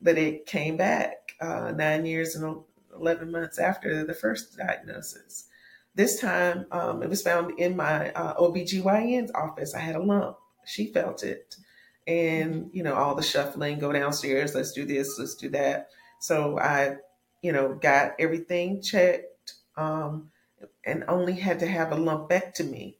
[0.00, 2.62] But it came back uh, nine years and
[2.94, 5.46] 11 months after the first diagnosis.
[5.94, 9.74] This time um, it was found in my uh, OBGYN's office.
[9.74, 10.36] I had a lump.
[10.66, 11.56] She felt it.
[12.06, 15.88] And, you know, all the shuffling, go downstairs, let's do this, let's do that.
[16.20, 16.96] So I,
[17.42, 20.30] you know, got everything checked um,
[20.84, 22.96] and only had to have a lumpectomy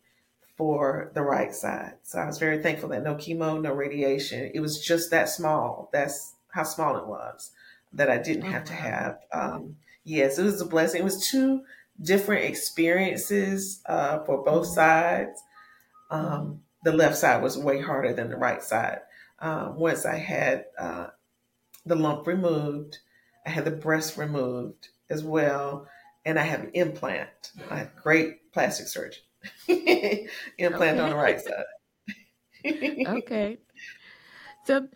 [0.56, 1.94] for the right side.
[2.02, 4.50] So I was very thankful that no chemo, no radiation.
[4.54, 5.90] It was just that small.
[5.92, 7.50] That's how small it was
[7.92, 9.18] that I didn't Oh have to have.
[9.32, 11.00] Um, yes, it was a blessing.
[11.00, 11.62] It was two
[12.00, 15.40] different experiences uh, for both hmm sides.
[16.10, 19.00] Um, the left side was way harder than the right side.
[19.38, 21.08] Uh, once I had uh,
[21.84, 22.98] the lump removed,
[23.46, 25.88] I had the breast removed as well,
[26.24, 27.52] and I had an implant.
[27.70, 29.22] I had great plastic surgeon.
[30.58, 31.64] implant on the right side.
[33.06, 33.58] Okay.
[34.64, 34.88] So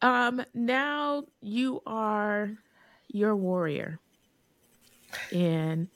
[0.00, 2.52] um now you are
[3.08, 3.98] your warrior
[5.32, 5.88] and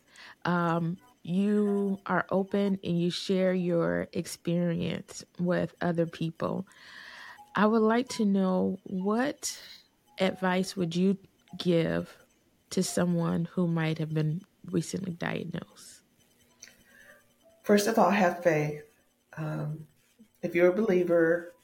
[0.45, 6.67] um you are open and you share your experience with other people.
[7.57, 9.59] I would like to know what
[10.21, 11.17] advice would you
[11.57, 12.15] give
[12.71, 16.03] to someone who might have been recently diagnosed?
[17.63, 18.83] First of all, have faith.
[19.37, 19.87] Um,
[20.43, 21.55] if you're a believer,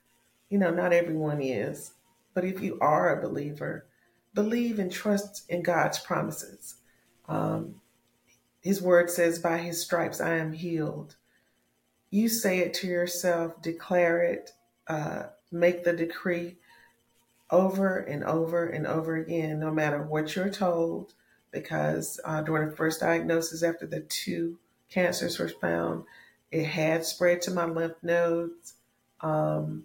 [0.48, 1.92] you know, not everyone is,
[2.32, 3.86] but if you are a believer,
[4.32, 6.76] believe and trust in God's promises.
[7.28, 7.79] Um,
[8.60, 11.16] his word says, By his stripes I am healed.
[12.10, 14.50] You say it to yourself, declare it,
[14.88, 16.56] uh, make the decree
[17.50, 21.14] over and over and over again, no matter what you're told.
[21.52, 24.58] Because uh, during the first diagnosis, after the two
[24.88, 26.04] cancers were found,
[26.52, 28.74] it had spread to my lymph nodes.
[29.20, 29.84] Um,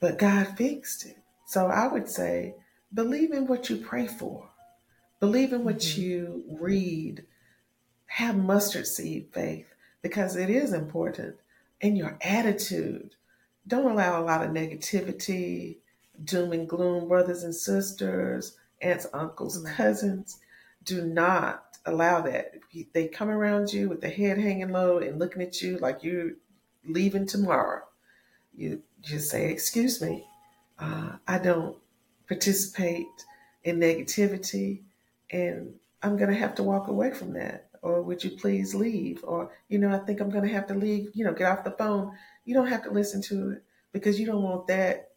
[0.00, 1.18] but God fixed it.
[1.46, 2.54] So I would say,
[2.94, 4.49] believe in what you pray for,
[5.20, 7.24] believe in what hmm you read,
[8.06, 11.36] have mustard seed faith because it is important.
[11.80, 13.14] in your attitude.
[13.66, 15.78] Don't allow a lot of negativity,
[16.24, 19.74] doom and gloom, brothers and sisters, aunts, uncles, Right.
[19.76, 20.38] cousins.
[20.84, 22.54] Do not allow that.
[22.72, 26.04] If They come around you with the head hanging low and looking at you like
[26.04, 26.32] you're
[26.84, 27.82] leaving tomorrow.
[28.54, 30.26] You just say, Excuse me,
[30.78, 31.78] uh, I don't
[32.28, 33.06] participate
[33.64, 34.82] in negativity
[35.30, 37.68] and I'm going to have to walk away from that.
[37.82, 39.24] Or would you please leave?
[39.24, 41.64] Or, you know, I think I'm going to have to leave, you know, get off
[41.64, 42.12] the phone.
[42.44, 45.10] You don't have to listen to it because you don't want that.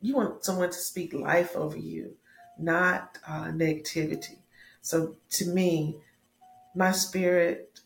[0.00, 2.16] You want someone to speak life over you,
[2.58, 4.36] not uh, negativity.
[4.82, 5.96] So to me,
[6.74, 7.80] my spirit,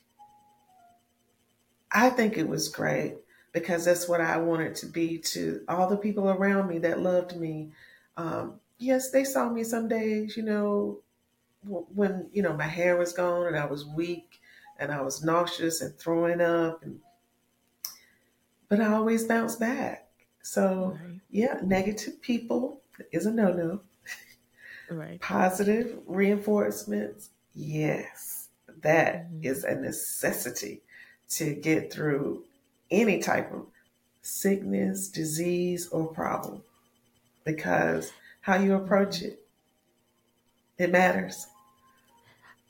[1.90, 3.16] I think it was great
[3.52, 7.36] because that's what I wanted to be to all the people around me that loved
[7.36, 7.70] me.
[8.16, 11.00] Um, yes, they saw me some days, you know,
[11.66, 14.40] when you know my hair was gone and I was weak
[14.78, 17.00] and I was nauseous and throwing up and
[18.68, 20.08] but I always bounced back.
[20.42, 21.20] So Right.
[21.30, 23.80] yeah, negative people is a no-no.
[24.88, 25.20] Right.
[25.20, 28.50] Positive reinforcements, yes,
[28.82, 29.40] that Mhm.
[29.42, 30.82] is a necessity
[31.30, 32.44] to get through
[32.90, 33.66] any type of
[34.22, 36.64] sickness, disease, or problem
[37.44, 38.12] because
[38.42, 39.46] how you approach it,
[40.78, 41.46] it matters.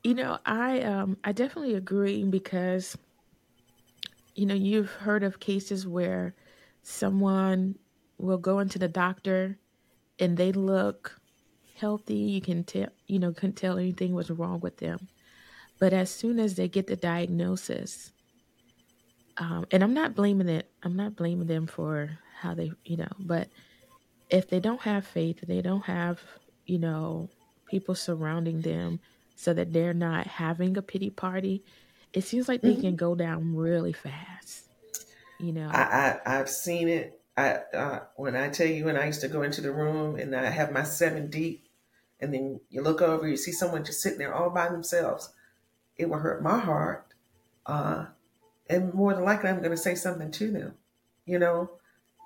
[0.05, 2.96] You know, I um I definitely agree because
[4.34, 6.34] you know, you've heard of cases where
[6.82, 7.76] someone
[8.18, 9.59] will go into the doctor
[10.18, 11.18] and they look
[11.76, 12.14] healthy.
[12.16, 15.09] You can tell, you know, couldn't tell anything was wrong with them.
[15.78, 18.12] But as soon as they get the diagnosis,
[19.38, 23.09] um, and I'm not blaming it, I'm not blaming them for how they, you know,
[23.18, 23.48] but
[24.30, 26.20] if they don't have faith, they don't have,
[26.66, 27.28] you know,
[27.66, 29.00] people surrounding them
[29.37, 31.64] so that they're not having a pity party,
[32.12, 32.80] it seems like they Mhm.
[32.80, 34.66] can go down really fast,
[35.39, 35.70] you know.
[35.70, 37.20] I, I I've seen it.
[37.37, 40.35] I uh, when I tell you when I used to go into the room and
[40.35, 41.68] I have my seven deep,
[42.20, 45.32] and then you look over, you see someone just sitting there all by themselves.
[45.97, 47.07] It will hurt my heart,
[47.66, 48.07] uh,
[48.68, 50.74] and more than likely, I'm going to say something to them.
[51.26, 51.70] You know,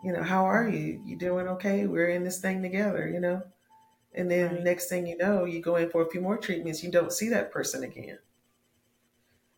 [0.04, 1.02] you know, how are you?
[1.04, 1.86] You doing okay?
[1.86, 3.08] We're in this thing together.
[3.08, 3.42] You know,
[4.14, 4.64] and then Right.
[4.64, 6.82] next thing you know, you go in for a few more treatments.
[6.82, 8.18] You don't see that person again,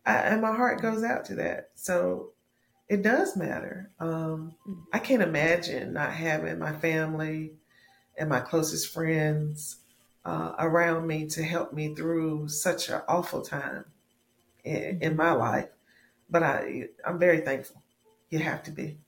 [0.05, 1.71] I, and my heart goes out to that.
[1.75, 2.33] So
[2.89, 3.91] it does matter.
[3.99, 4.87] Um, Mm.
[4.93, 7.55] I can't imagine not having my family
[8.17, 9.79] and my closest friends
[10.25, 13.85] uh, around me to help me through such an awful time
[14.63, 15.69] in, in my life.
[16.29, 17.83] But I, I'm very thankful.
[18.29, 18.99] You have to be.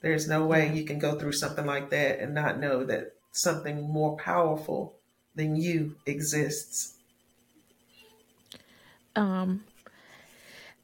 [0.00, 3.82] There's no way you can go through something like that and not know that something
[3.82, 4.94] more powerful
[5.34, 6.96] than you exists.
[9.16, 9.64] Um,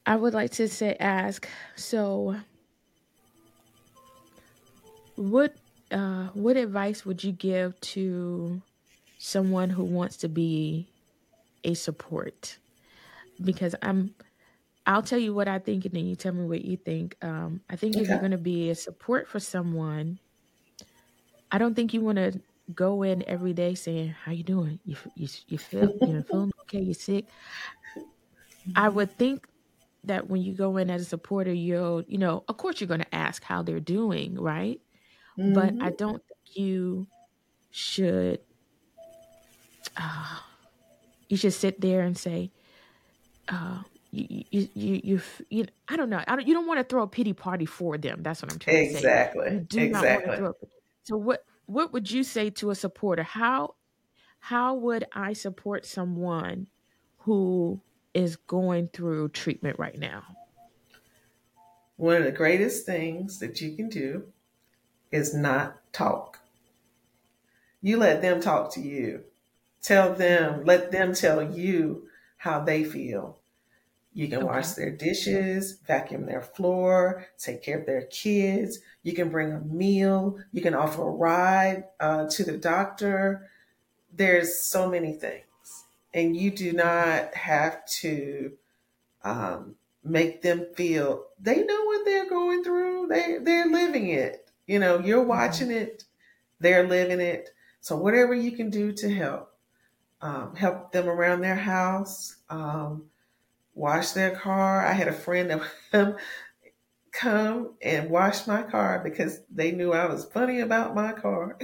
[0.05, 2.37] I would like to say, ask, so
[5.15, 5.55] what,
[5.91, 8.61] uh, what advice would you give to
[9.17, 10.87] someone who wants to be
[11.63, 12.57] a support?
[13.43, 14.15] Because I'm,
[14.85, 17.17] I'll tell you what I think, and then you tell me what you think.
[17.21, 20.19] Um, I think if you're going to be a support for someone,
[21.51, 22.41] I don't think you want to
[22.73, 24.79] go in every day saying, "How you doing?
[24.85, 26.81] You you you feel you feeling okay?
[26.81, 27.29] You sick?"
[28.75, 29.47] I would think
[30.03, 33.01] that when you go in as a supporter, you'll you know, of course, you're going
[33.01, 34.81] to ask how they're doing, right?
[35.47, 37.09] But I hmm don't think you
[37.71, 38.41] should.
[39.95, 40.39] Uh,
[41.29, 42.51] you should sit there and say,
[43.49, 46.23] uh, you, you, you, you, you, I don't know.
[46.27, 48.23] I don't, you don't want to throw a pity party for them.
[48.23, 49.11] That's what I'm trying to say.
[49.11, 49.67] Exactly.
[49.67, 50.53] do not want to Exactly.
[51.07, 53.23] So what, what would you say to a supporter?
[53.23, 53.75] How,
[54.39, 56.67] how would I support someone
[57.19, 57.79] who
[58.13, 60.23] is going through treatment right now?
[61.95, 64.25] One of the greatest things that you can do
[65.09, 66.39] is not talk.
[67.81, 69.23] You let them talk to you.
[69.81, 73.37] Tell them, let them tell you how they feel.
[74.17, 78.79] You can wash their dishes, vacuum their floor, take care of their kids.
[79.03, 80.39] You can bring a meal.
[80.51, 83.47] You can offer a ride uh, to the doctor.
[84.11, 85.43] There's so many things.
[86.15, 88.53] And you do not have to
[89.23, 93.07] um, make them feel they know what they're going through.
[93.09, 94.49] They, they're living it.
[94.65, 96.05] You know, you're hmm watching it,
[96.59, 97.51] they're living it.
[97.81, 99.53] So, whatever you can do to help,
[100.21, 103.05] um, help them around their house, um,
[103.77, 104.85] wash their car.
[104.85, 105.63] I had a friend of
[105.93, 106.15] would
[107.13, 111.57] come and wash my car because they knew I was funny about my car.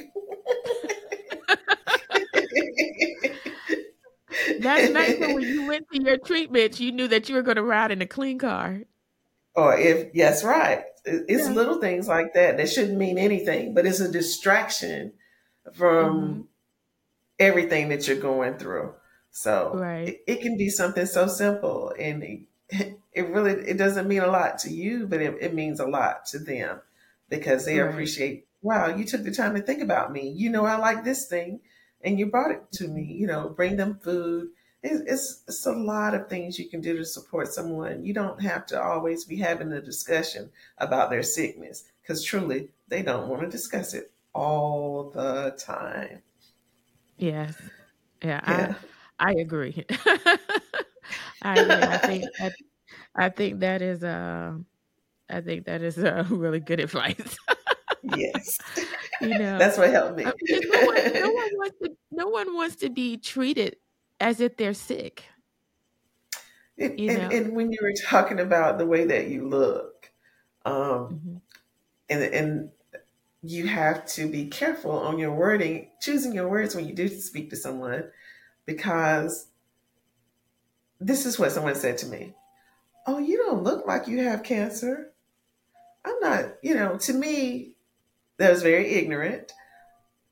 [4.59, 5.19] That's nice.
[5.19, 8.01] When you went to your treatment, you knew that you were going to ride in
[8.01, 8.81] a clean car.
[9.55, 10.83] or if, yes, right.
[11.05, 11.53] It's Yeah.
[11.53, 15.13] little things like that that shouldn't mean anything, but it's a distraction
[15.73, 16.41] from mm-hmm.
[17.39, 18.93] everything that you're going through.
[19.33, 20.09] So Right.
[20.09, 22.41] it, it can be something so simple and it,
[23.13, 26.25] it really it doesn't mean a lot to you, but it, it means a lot
[26.27, 26.81] to them
[27.29, 27.89] because they Right.
[27.91, 30.29] appreciate, wow, you took the time to think about me.
[30.29, 31.61] You know I like this thing
[32.01, 33.21] and you brought it to me, mm-hmm.
[33.21, 34.49] you know, bring them food.
[34.83, 38.05] It's, it's, it's a lot of things you can do to support someone.
[38.05, 43.01] You don't have to always be having a discussion about their sickness because truly they
[43.01, 46.21] don't want to discuss it all the time.
[47.17, 47.71] Yes.
[48.21, 48.41] Yeah.
[48.47, 48.69] Yeah.
[48.71, 48.75] I
[49.23, 49.85] I agree.
[51.41, 51.87] I agree.
[51.87, 52.49] I think I,
[53.15, 54.53] I think that is uh
[55.29, 57.37] I think that is uh, really good advice.
[58.03, 58.59] Yes.
[59.21, 60.25] you know, That's what helped me.
[60.25, 63.77] uh, because no one no one wants to no one wants to be treated
[64.19, 65.23] as if they're sick.
[66.77, 70.11] and, and, when you were talking about the way that you look,
[70.65, 71.37] um, hmm
[72.09, 72.69] and and
[73.41, 77.49] you have to be careful on your wording, choosing your words when you do speak
[77.49, 78.09] to someone,
[78.65, 79.47] because
[80.99, 82.33] this is what someone said to me.
[83.05, 85.11] Oh, you don't look like you have cancer.
[86.05, 87.73] I'm not, you know, to me,
[88.37, 89.51] that was very ignorant.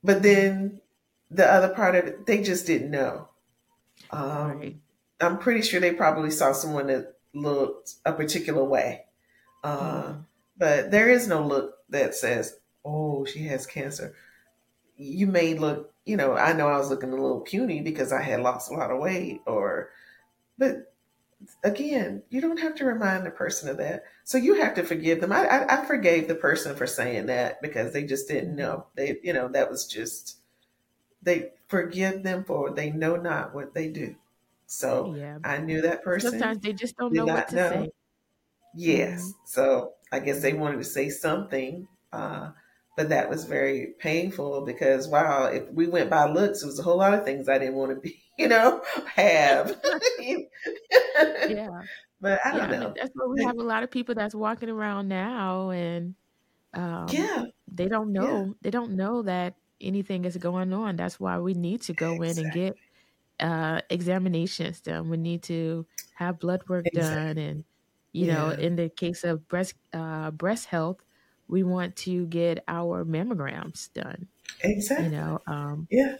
[0.04, 0.82] But then
[1.30, 3.30] the other part of it, they just didn't know.
[4.10, 4.78] Um, right.
[5.20, 9.04] I'm pretty sure they probably saw someone that looked a particular way.
[9.64, 10.26] Uh, mm.
[10.58, 14.16] But there is no look that says, oh, she has cancer.
[15.04, 18.22] You may look, you know, I know I was looking a little puny because I
[18.22, 19.90] had lost a lot of weight, or,
[20.60, 20.94] but
[21.64, 24.04] again, you don't have to remind the person of that.
[24.26, 25.32] So you have to forgive them.
[25.32, 28.86] I, I, I forgave the person for saying that because they just didn't know.
[28.96, 30.38] They, you know, that was just,
[31.24, 34.16] they forgive them for they know not what they do.
[34.68, 35.40] So yeah.
[35.44, 36.32] I knew that person.
[36.32, 37.70] Sometimes they just don't know what to know.
[37.70, 37.90] say.
[38.76, 39.22] Yes.
[39.22, 39.32] Mm-hmm.
[39.46, 42.52] So I guess they wanted to say something, uh,
[42.98, 46.84] but that was very painful because wow, if we went by looks, it was a
[46.84, 48.82] whole lot of things I didn't want to be, you know,
[49.14, 49.80] have.
[50.20, 51.82] yeah.
[52.20, 52.94] But I don't yeah, know.
[52.96, 56.14] that's where we have a lot of people that's walking around now and
[56.74, 57.46] um, yeah.
[57.72, 58.46] They don't know.
[58.46, 58.54] Yeah.
[58.62, 60.96] They don't know that anything is going on.
[60.96, 62.30] That's why we need to go exactly.
[62.30, 62.78] in and get
[63.40, 65.10] uh, examinations done.
[65.10, 65.86] We need to
[66.16, 67.16] have blood work exactly.
[67.16, 67.64] done, and
[68.14, 68.34] you yeah.
[68.34, 70.98] know, in the case of breast uh, breast health,
[71.52, 74.28] we want to get our mammograms done.
[74.64, 75.06] Exactly.
[75.06, 76.16] You know, um, yeah.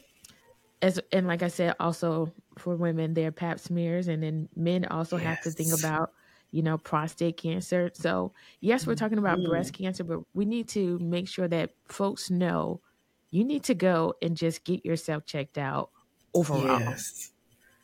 [0.82, 5.18] As and like I said, also for women, their Pap smears, and then men also
[5.18, 5.26] yes.
[5.26, 6.12] have to think about
[6.52, 7.90] you know, prostate cancer.
[7.94, 9.48] So, yes, we're talking about mm.
[9.48, 12.82] breast cancer, but we need to make sure that folks know
[13.30, 15.92] you need to go and just get yourself checked out
[16.34, 16.80] overall.
[16.82, 17.32] Yes.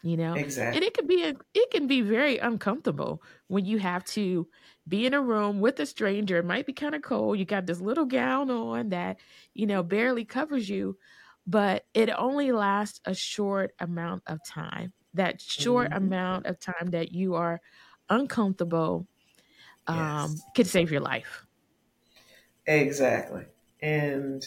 [0.04, 0.78] You know, exactly.
[0.78, 4.48] And it can be a, it can be very uncomfortable when you have to
[4.88, 6.38] be in a room with a stranger.
[6.38, 7.40] It might be kind of cold.
[7.40, 9.18] You got this little gown on that,
[9.54, 10.98] you know, barely covers you,
[11.46, 14.94] but it only lasts a short amount of time.
[15.14, 16.06] That short mm-hmm.
[16.06, 17.60] amount of time that you are
[18.10, 19.08] uncomfortable
[19.88, 19.98] um,
[20.32, 20.42] yes.
[20.56, 21.46] could save your life.
[22.68, 23.46] Exactly.
[23.82, 24.46] And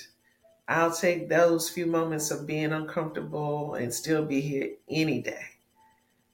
[0.70, 5.46] I'll take those few moments of being uncomfortable and still be here any day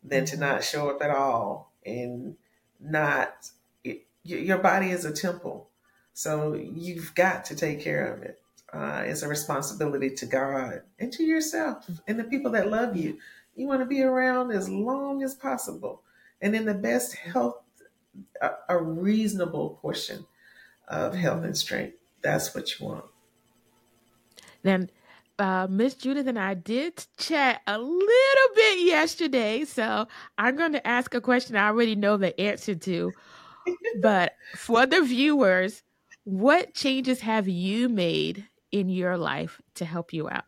[0.05, 2.37] than to not show up at all and
[2.79, 3.51] not.
[3.83, 5.71] It, your body is a temple,
[6.13, 8.39] so you've got to take care of it.
[8.71, 13.17] Uh, it's a responsibility to God and to yourself and the people that love you.
[13.55, 16.03] You want to be around as long as possible
[16.43, 17.63] and in the best health,
[18.43, 20.27] a, a reasonable portion
[20.89, 21.97] of health and strength.
[22.21, 23.07] That's what you want.
[24.67, 24.91] Then
[25.39, 30.85] uh, Miss Judith and I did chat a little bit yesterday, so I'm going to
[30.85, 33.13] ask a question I already know the answer to.
[34.03, 35.85] but for the viewers,
[36.25, 40.47] what changes have you made in your life to help you out?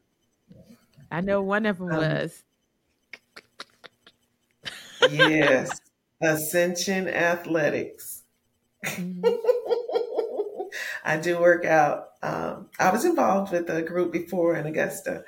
[1.13, 2.43] I know one of them um, was.
[5.13, 5.81] yes,
[6.21, 8.25] Ascension Athletics.
[8.85, 9.25] Mm-hmm.
[11.05, 12.08] I do work out.
[12.23, 15.25] Um, I was involved with a group before in Augusta,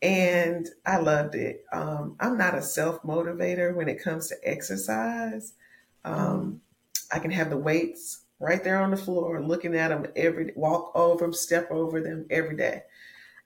[0.00, 1.64] and I loved it.
[1.72, 5.52] Um, I'm not a self motivator when it comes to exercise.
[6.04, 6.60] Um,
[7.12, 10.92] I can have the weights right there on the floor, looking at them every walk
[10.94, 12.82] over them, step over them every day,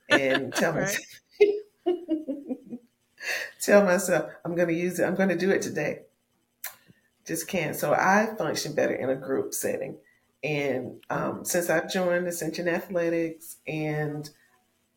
[0.08, 1.04] and tell myself,
[3.60, 5.04] tell myself I'm going to use it.
[5.04, 6.02] I'm going to do it today.
[7.26, 7.74] Just can't.
[7.74, 9.96] So I function better in a group setting.
[10.46, 14.30] And um, since I've joined Ascension Athletics and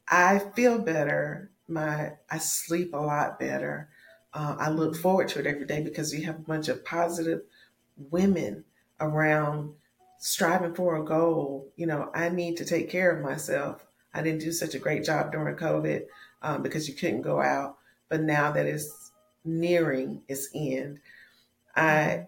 [0.08, 3.90] I feel better, my I sleep a lot better.
[4.32, 7.42] Uh, I look forward to it every day because we have a bunch of positive
[8.12, 8.64] women
[9.00, 9.74] around
[10.20, 11.72] striving for a goal.
[11.76, 13.84] You know, I need to take care of myself.
[14.14, 16.04] I didn't do such a great job during COVID
[16.44, 17.78] um, because you couldn't go out.
[18.08, 19.12] But now that it's
[19.44, 21.00] nearing its end,
[21.76, 22.28] I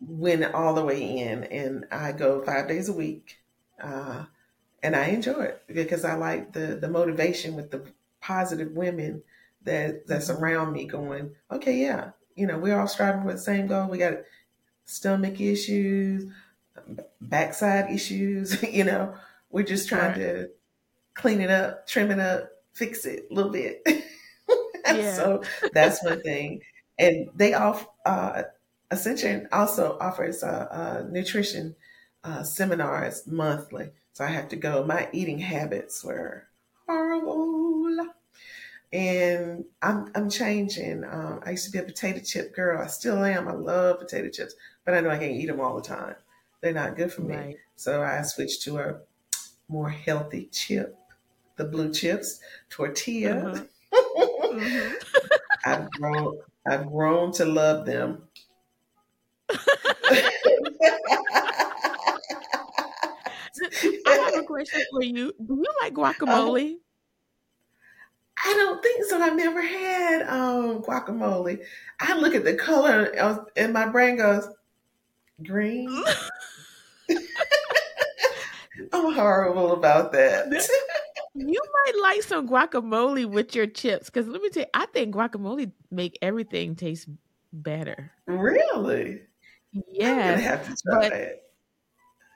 [0.00, 3.38] went all the way in and I go five days a week.
[3.82, 4.24] Uh,
[4.82, 7.84] and I enjoy it because I like the, the motivation with the
[8.20, 9.22] positive women
[9.62, 10.42] that that's mm-hmm.
[10.42, 13.88] around me going, okay, yeah, you know, we're all striving for the same goal.
[13.88, 14.18] We got
[14.84, 16.26] stomach issues,
[17.20, 19.14] backside issues, you know,
[19.50, 20.18] we're just trying right.
[20.18, 20.50] to
[21.14, 23.82] clean it up, trim it up, fix it a little bit.
[24.86, 25.12] yeah.
[25.12, 25.42] so
[25.72, 26.60] that's one thing.
[26.98, 28.44] And they all, uh,
[28.90, 31.76] Ascension also offers uh, nutrition
[32.24, 33.90] uh, seminars monthly.
[34.12, 34.84] So I have to go.
[34.84, 36.48] My eating habits were
[36.86, 38.08] horrible.
[38.92, 41.04] And I'm, I'm changing.
[41.04, 42.80] Um, I used to be a potato chip girl.
[42.82, 43.46] I still am.
[43.48, 46.16] I love potato chips, but I know I can't eat them all the time.
[46.62, 47.36] They're not good for me.
[47.36, 47.56] Right.
[47.76, 49.00] So I switched to a
[49.68, 50.96] more healthy chip,
[51.56, 53.52] the blue chips, tortilla.
[53.52, 53.64] Uh-huh.
[54.48, 54.94] Mhm.
[55.64, 58.27] I've grown I've grown to love them.
[64.06, 65.32] I have a question for you.
[65.44, 66.76] Do you like guacamole?
[68.44, 69.20] I don't think so.
[69.20, 71.62] I've never had um, guacamole.
[72.00, 74.48] I look at the color and my brain goes,
[75.44, 75.88] green.
[78.92, 80.46] I'm horrible about that.
[81.34, 85.14] You might like some guacamole with your chips because let me tell you, I think
[85.14, 87.08] guacamole make everything taste
[87.52, 88.12] better.
[88.26, 89.22] really?
[90.02, 91.14] I'm gonna have to try but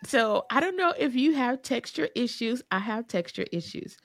[0.04, 2.62] so I don't know if you have texture issues.
[2.70, 3.96] I have texture issues.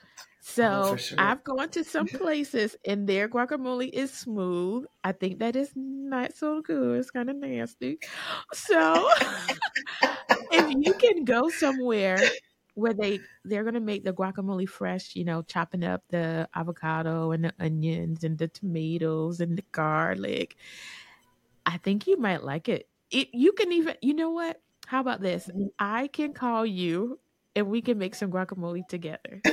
[0.70, 1.18] Oh, So sure.
[1.18, 4.84] I've gone to some places and their guacamole is smooth.
[5.02, 7.00] I think that is not so good.
[7.00, 7.98] It's kind of nasty.
[8.52, 9.10] So
[10.50, 12.32] if you can go somewhere
[12.74, 17.44] where they they're gonna make the guacamole fresh, you know, chopping up the avocado and
[17.44, 20.56] the onions and the tomatoes and the garlic,
[21.66, 22.88] I think you might like it.
[23.10, 24.60] It you can even you know what?
[24.86, 25.48] How about this?
[25.48, 25.70] Mhm.
[25.78, 27.18] I can call you
[27.56, 29.44] and we can make some guacamole together.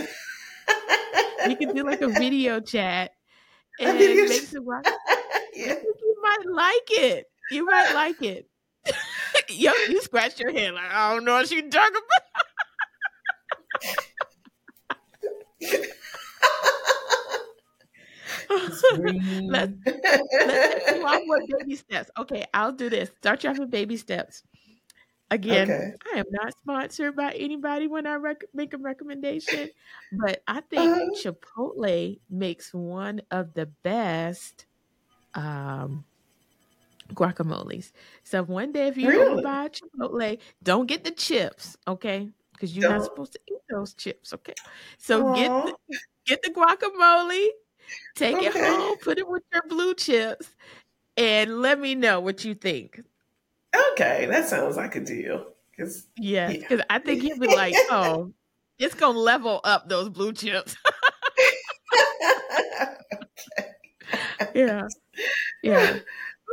[1.44, 3.12] We can do like a video chat
[3.80, 4.84] and make some guac.
[4.88, 5.76] I yeah.
[5.76, 7.26] think you might like it.
[7.50, 8.50] You might like it.
[9.50, 11.98] Yo, you scratch your head like I don't know what you're talking
[15.62, 15.95] about.
[18.56, 22.10] Let's let's you off with baby steps.
[22.18, 23.10] Okay, I'll do this.
[23.18, 24.44] Start you off with baby steps.
[25.32, 25.92] Again, Okay.
[26.14, 29.70] I am not sponsored by anybody when I rec- make a recommendation,
[30.12, 34.68] but I think Uh, Chipotle makes one of the best
[35.34, 36.06] um,
[37.14, 37.92] guacamoles.
[38.24, 39.44] So one day, if you go really?
[39.44, 42.30] by Chipotle, don't get the chips, okay?
[42.54, 43.06] Because you're not Don't.
[43.06, 44.54] supposed to eat those chips, okay?
[44.98, 45.76] So get the,
[46.26, 47.48] get the guacamole,
[48.16, 48.60] take it Okay.
[48.68, 50.48] home, put it with your blue chips,
[51.18, 53.02] and let me know what you think.
[53.94, 54.26] Okay.
[54.30, 55.48] That sounds like a deal.
[55.78, 56.60] 'Cause- Yes, yeah.
[56.60, 58.32] because I think you'll be like, oh,
[58.80, 60.76] it's gonna level up those blue chips.
[64.54, 64.88] yeah,
[65.64, 65.98] yeah.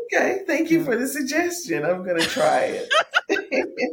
[0.07, 0.43] okay.
[0.47, 1.85] Thank you for the suggestion.
[1.85, 2.93] I'm gonna try it.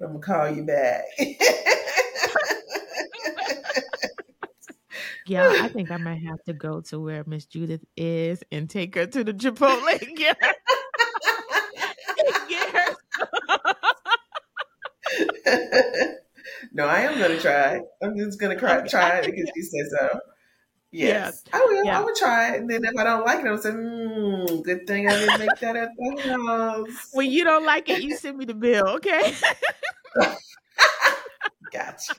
[0.00, 1.04] I'm gonna call you back.
[5.28, 8.94] Yeah, I think I might have to go to where Miss Judith is and take
[8.94, 10.54] her to the Chipotle and get her.
[12.48, 12.96] get her.
[16.72, 17.80] no, I am gonna try.
[18.02, 20.20] I'm just gonna cry, Okay, try it because you said so.
[20.92, 21.78] yeah, Yes, I will.
[21.80, 22.00] I yeah.
[22.00, 25.08] will try it, and then if I don't like it, I'll say, mm, "Good thing
[25.08, 28.44] I didn't make that at the house." When you don't like it, you send me
[28.46, 29.34] the bill, okay?
[31.72, 32.14] Gotcha.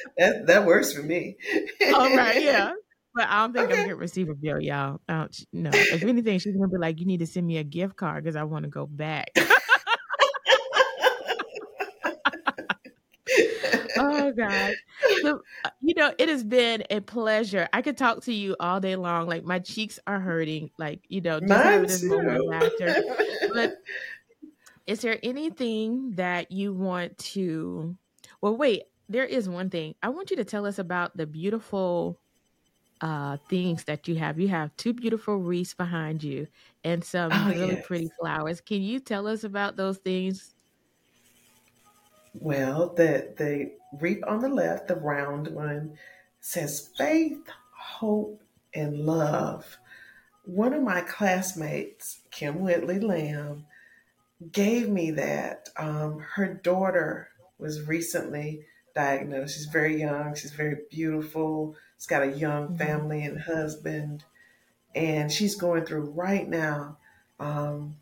[0.18, 1.36] that that works for me.
[1.94, 2.72] All right, yeah.
[3.14, 5.00] But I don't think I'm gonna receive a bill, y'all.
[5.08, 5.70] I don't, no.
[5.72, 8.36] If anything, she's gonna be like, "You need to send me a gift card because
[8.36, 9.30] I want to go back."
[13.98, 14.74] oh God.
[15.22, 17.68] So, uh, you know, it has been a pleasure.
[17.72, 19.26] I could talk to you all day long.
[19.28, 20.70] Like my cheeks are hurting.
[20.78, 22.48] Like you know, just Mine this moment too.
[22.48, 23.02] laughter.
[23.52, 23.74] But
[24.86, 27.96] is there anything that you want to?
[28.40, 28.84] Well, wait.
[29.12, 32.18] There is one thing I want you to tell us about the beautiful
[33.02, 34.40] uh things that you have.
[34.40, 36.46] You have two beautiful wreaths behind you
[36.82, 37.86] and some oh really yes.
[37.86, 38.62] pretty flowers.
[38.62, 40.54] Can you tell us about those things?
[42.32, 45.98] Well, the the wreath on the left, the round one,
[46.40, 47.42] says faith,
[47.76, 48.42] hope,
[48.74, 49.78] and love.
[50.44, 53.66] One of my classmates, Kim Whitley Lamb,
[54.50, 55.68] gave me that.
[55.76, 59.54] Um, her daughter was recently diagnosed.
[59.54, 60.34] She's very young.
[60.34, 61.76] She's very beautiful.
[61.98, 62.78] She's got a young Mhm.
[62.78, 64.24] family and husband,
[64.94, 66.98] and she's going through right now.
[67.40, 67.96] Um,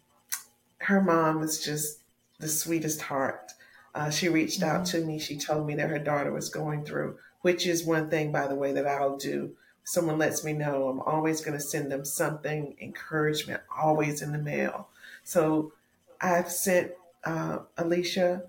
[0.79, 2.01] her mom is just
[2.39, 3.53] the sweetest heart.
[3.95, 4.91] Uh, she reached out Mhm.
[4.91, 5.19] to me.
[5.19, 8.55] She told me that her daughter was going through, which is one thing, by the
[8.55, 9.57] way, that I'll do.
[9.85, 14.39] Someone lets me know, I'm always going to send them something, encouragement, always in the
[14.39, 14.89] mail.
[15.25, 15.73] So
[16.21, 16.93] I've sent
[17.25, 18.43] uh, Alicia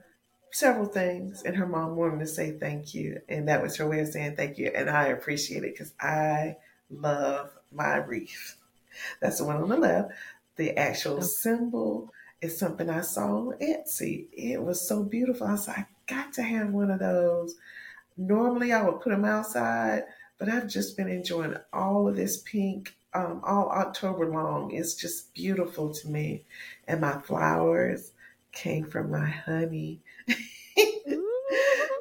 [0.52, 3.22] several things, and her mom wanted to say thank you.
[3.30, 4.72] And that was her way of saying thank you.
[4.76, 6.58] And I appreciate it because I
[6.90, 8.56] love my wreath.
[9.22, 10.12] That's the one on the left.
[10.58, 14.28] The actual symbol is something I saw on Etsy.
[14.34, 15.48] It was so beautiful.
[15.48, 17.56] I said, I got to have one of those.
[18.18, 20.04] Normally I would put them outside,
[20.38, 24.72] but I've just been enjoying all of this pink um, all October long.
[24.72, 26.46] It's just beautiful to me.
[26.88, 28.12] And my flowers
[28.52, 30.02] came from my honey.
[31.10, 31.28] Ooh.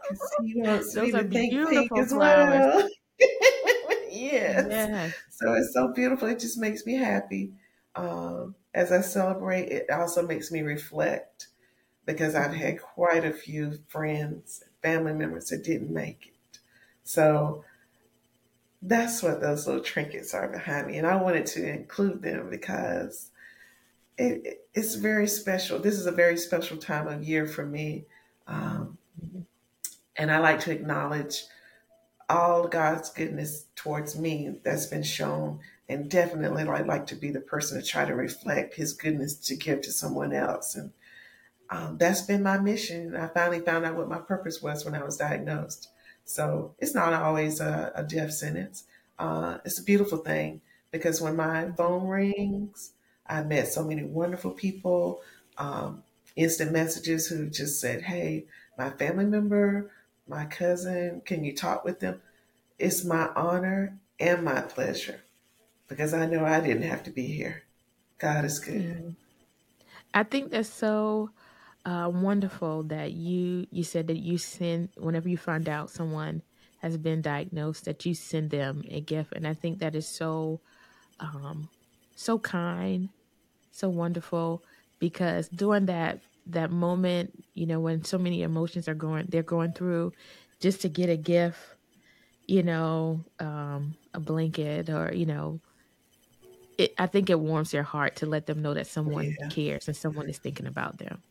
[0.02, 2.66] Because He wants Those are beautiful as flowers.
[2.66, 2.88] well.
[4.10, 4.66] yes.
[4.68, 5.14] Yes.
[5.28, 6.28] So it's so beautiful.
[6.28, 7.52] It just makes me happy.
[7.94, 11.48] Um, as I celebrate, it also makes me reflect
[12.06, 16.58] because I've had quite a few friends, family members that didn't make it.
[17.04, 17.64] So
[18.82, 20.96] that's what those little trinkets are behind me.
[20.98, 23.29] And I wanted to include them because
[24.20, 25.80] it, it- it's very special.
[25.80, 28.06] This is a very special time of year for me.
[28.46, 28.98] Um,
[30.16, 31.44] and I like to acknowledge
[32.28, 35.60] all God's goodness towards me that's been shown.
[35.88, 39.56] And definitely, I'd like to be the person to try to reflect His goodness to
[39.56, 40.76] give to someone else.
[40.76, 40.92] And
[41.70, 43.16] um, that's been my mission.
[43.16, 45.90] I finally found out what my purpose was when I was diagnosed.
[46.24, 48.84] So it's not always a, a death sentence.
[49.18, 50.62] Uh, it's a beautiful thing
[50.92, 52.92] because when my phone rings,
[53.30, 55.22] I met so many wonderful people,
[55.56, 56.02] um,
[56.34, 59.90] instant messages who just said, Hey, my family member,
[60.26, 62.20] my cousin, can you talk with them?
[62.78, 65.20] It's my honor and my pleasure
[65.88, 67.62] because I know I didn't have to be here.
[68.18, 69.14] God is good.
[70.12, 71.30] I think that's so
[71.84, 76.42] uh, wonderful that you you said that you send whenever you find out someone
[76.82, 80.60] has been diagnosed that you send them a gift, and I think that is so
[81.20, 81.68] um,
[82.16, 83.08] so kind,
[83.70, 84.64] so wonderful
[84.98, 89.72] because during that that moment, you know, when so many emotions are going they're going
[89.72, 90.12] through,
[90.60, 91.76] just to get a gift,
[92.48, 95.60] you know, um, a blanket or you know
[96.78, 99.48] it, I think it warms their heart to let them know that someone Yeah.
[99.48, 101.22] cares and someone is thinking about them.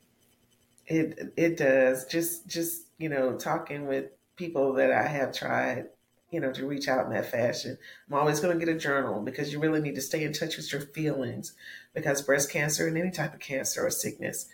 [0.86, 2.06] It it does.
[2.06, 5.90] Just just you know, talking with people that I have tried,
[6.32, 7.78] you know, to reach out in that fashion.
[8.08, 10.58] I'm always going to get a journal because you really need to stay in touch
[10.58, 11.54] with your feelings
[11.94, 14.48] because breast cancer and any type of cancer or sickness,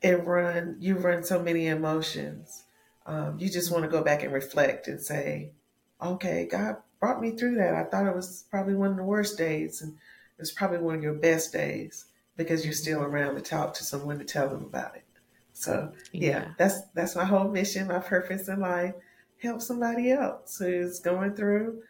[0.00, 2.64] it run you run so many emotions.
[3.06, 5.52] Um, you just want to go back and reflect and say,
[6.00, 7.74] okay, God brought me through that.
[7.74, 10.96] I thought it was probably one of the worst days, and it was probably one
[10.96, 12.06] of your best days
[12.36, 15.04] because you're still around to talk to someone to tell them about it.
[15.52, 16.48] So yeah, Yeah.
[16.58, 18.94] that's that's my whole mission, my purpose in life.
[19.42, 21.82] Help somebody else who's going through,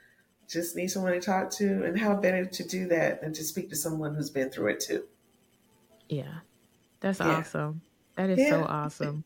[0.49, 3.69] just need someone to talk to, and how better to do that than to speak
[3.71, 5.05] to someone who's been through it too.
[6.09, 6.41] Yeah.
[7.01, 7.39] That's Yeah.
[7.39, 7.83] awesome.
[8.17, 9.25] That is so awesome.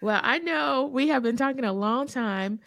[0.00, 2.60] Well, I know we have been talking a long time.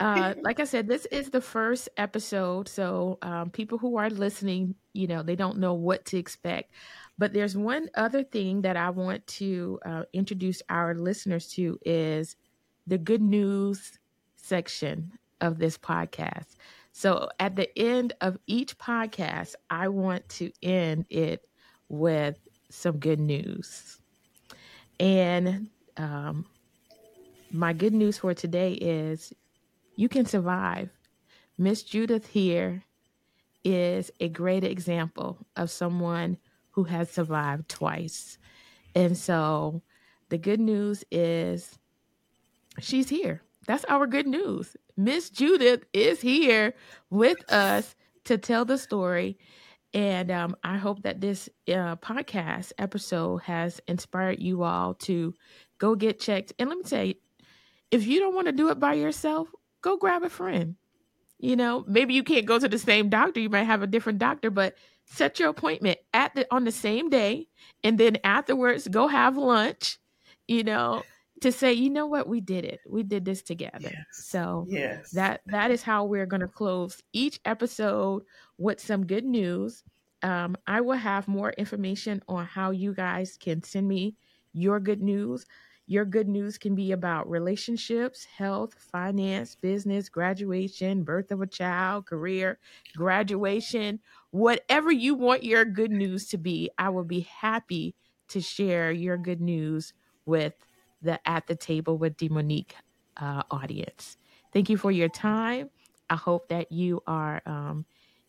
[0.00, 2.68] Uh, like I said, this is the first episode.
[2.68, 6.72] So um, people who are listening, you know, they don't know what to expect.
[7.18, 12.36] But there's one other thing that I want to uh, introduce our listeners to is
[12.86, 13.99] the good news
[14.50, 16.56] section of this podcast.
[16.92, 21.46] So at the end of each podcast, I want to end it
[21.88, 22.36] with
[22.68, 24.00] some good news.
[24.98, 26.46] And um,
[27.52, 29.32] my good news for today is
[29.94, 30.90] you can survive.
[31.56, 32.82] Miss Judith here
[33.62, 36.38] is a great example of someone
[36.72, 38.36] who has survived twice.
[38.96, 39.82] And so
[40.28, 41.78] the good news is
[42.80, 43.42] she's here.
[43.70, 44.76] That's our good news.
[44.96, 46.74] Miss Judith is here
[47.08, 47.94] with us
[48.24, 49.38] to tell the story.
[49.94, 55.34] And um, I hope that this uh, podcast episode has inspired you all to
[55.78, 56.52] go get checked.
[56.58, 57.14] And let me tell you,
[57.92, 59.46] if you don't want to do it by yourself,
[59.82, 60.74] go grab a friend.
[61.38, 63.38] You know, maybe you can't go to the same doctor.
[63.38, 67.08] You might have a different doctor, but set your appointment at the on the same
[67.08, 67.46] day,
[67.84, 70.00] and then afterwards go have lunch.
[70.48, 71.04] You know,
[71.40, 72.80] to say, you know what, we did it.
[72.86, 74.06] We did this together.
[74.08, 74.16] Yes.
[74.18, 75.12] So Yes.
[75.12, 78.22] that that is how we're going to close each episode
[78.58, 79.82] with some good news
[80.22, 84.14] um, i will have more information on how you guys can send me
[84.52, 85.46] your good news
[85.86, 92.06] your good news can be about relationships health finance business graduation birth of a child
[92.06, 92.58] career
[92.96, 93.98] graduation
[94.30, 97.94] whatever you want your good news to be i will be happy
[98.28, 99.92] to share your good news
[100.26, 100.54] with
[101.02, 102.74] the at the table with D'Monique
[103.16, 104.16] uh, audience
[104.52, 105.70] Thank you for your time.
[106.08, 107.84] I hope that you are um,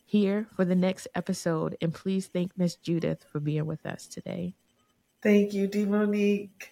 [0.05, 1.77] here for the next episode.
[1.81, 4.53] And please thank Miss Judith for being with us today.
[5.23, 6.69] Thank you, D'Monique.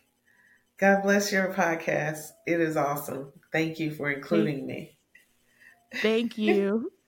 [0.78, 2.32] God bless your podcast.
[2.46, 3.32] It is awesome.
[3.52, 4.98] Thank you for including me.
[5.96, 6.92] Thank you.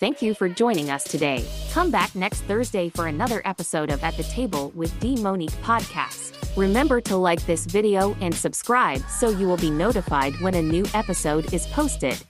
[0.00, 1.46] Thank you for joining us today.
[1.70, 6.56] Come back next Thursday for another episode of At the Table with D'Monique podcast.
[6.56, 10.84] Remember to like this video and subscribe so you will be notified when a new
[10.94, 12.20] episode is posted.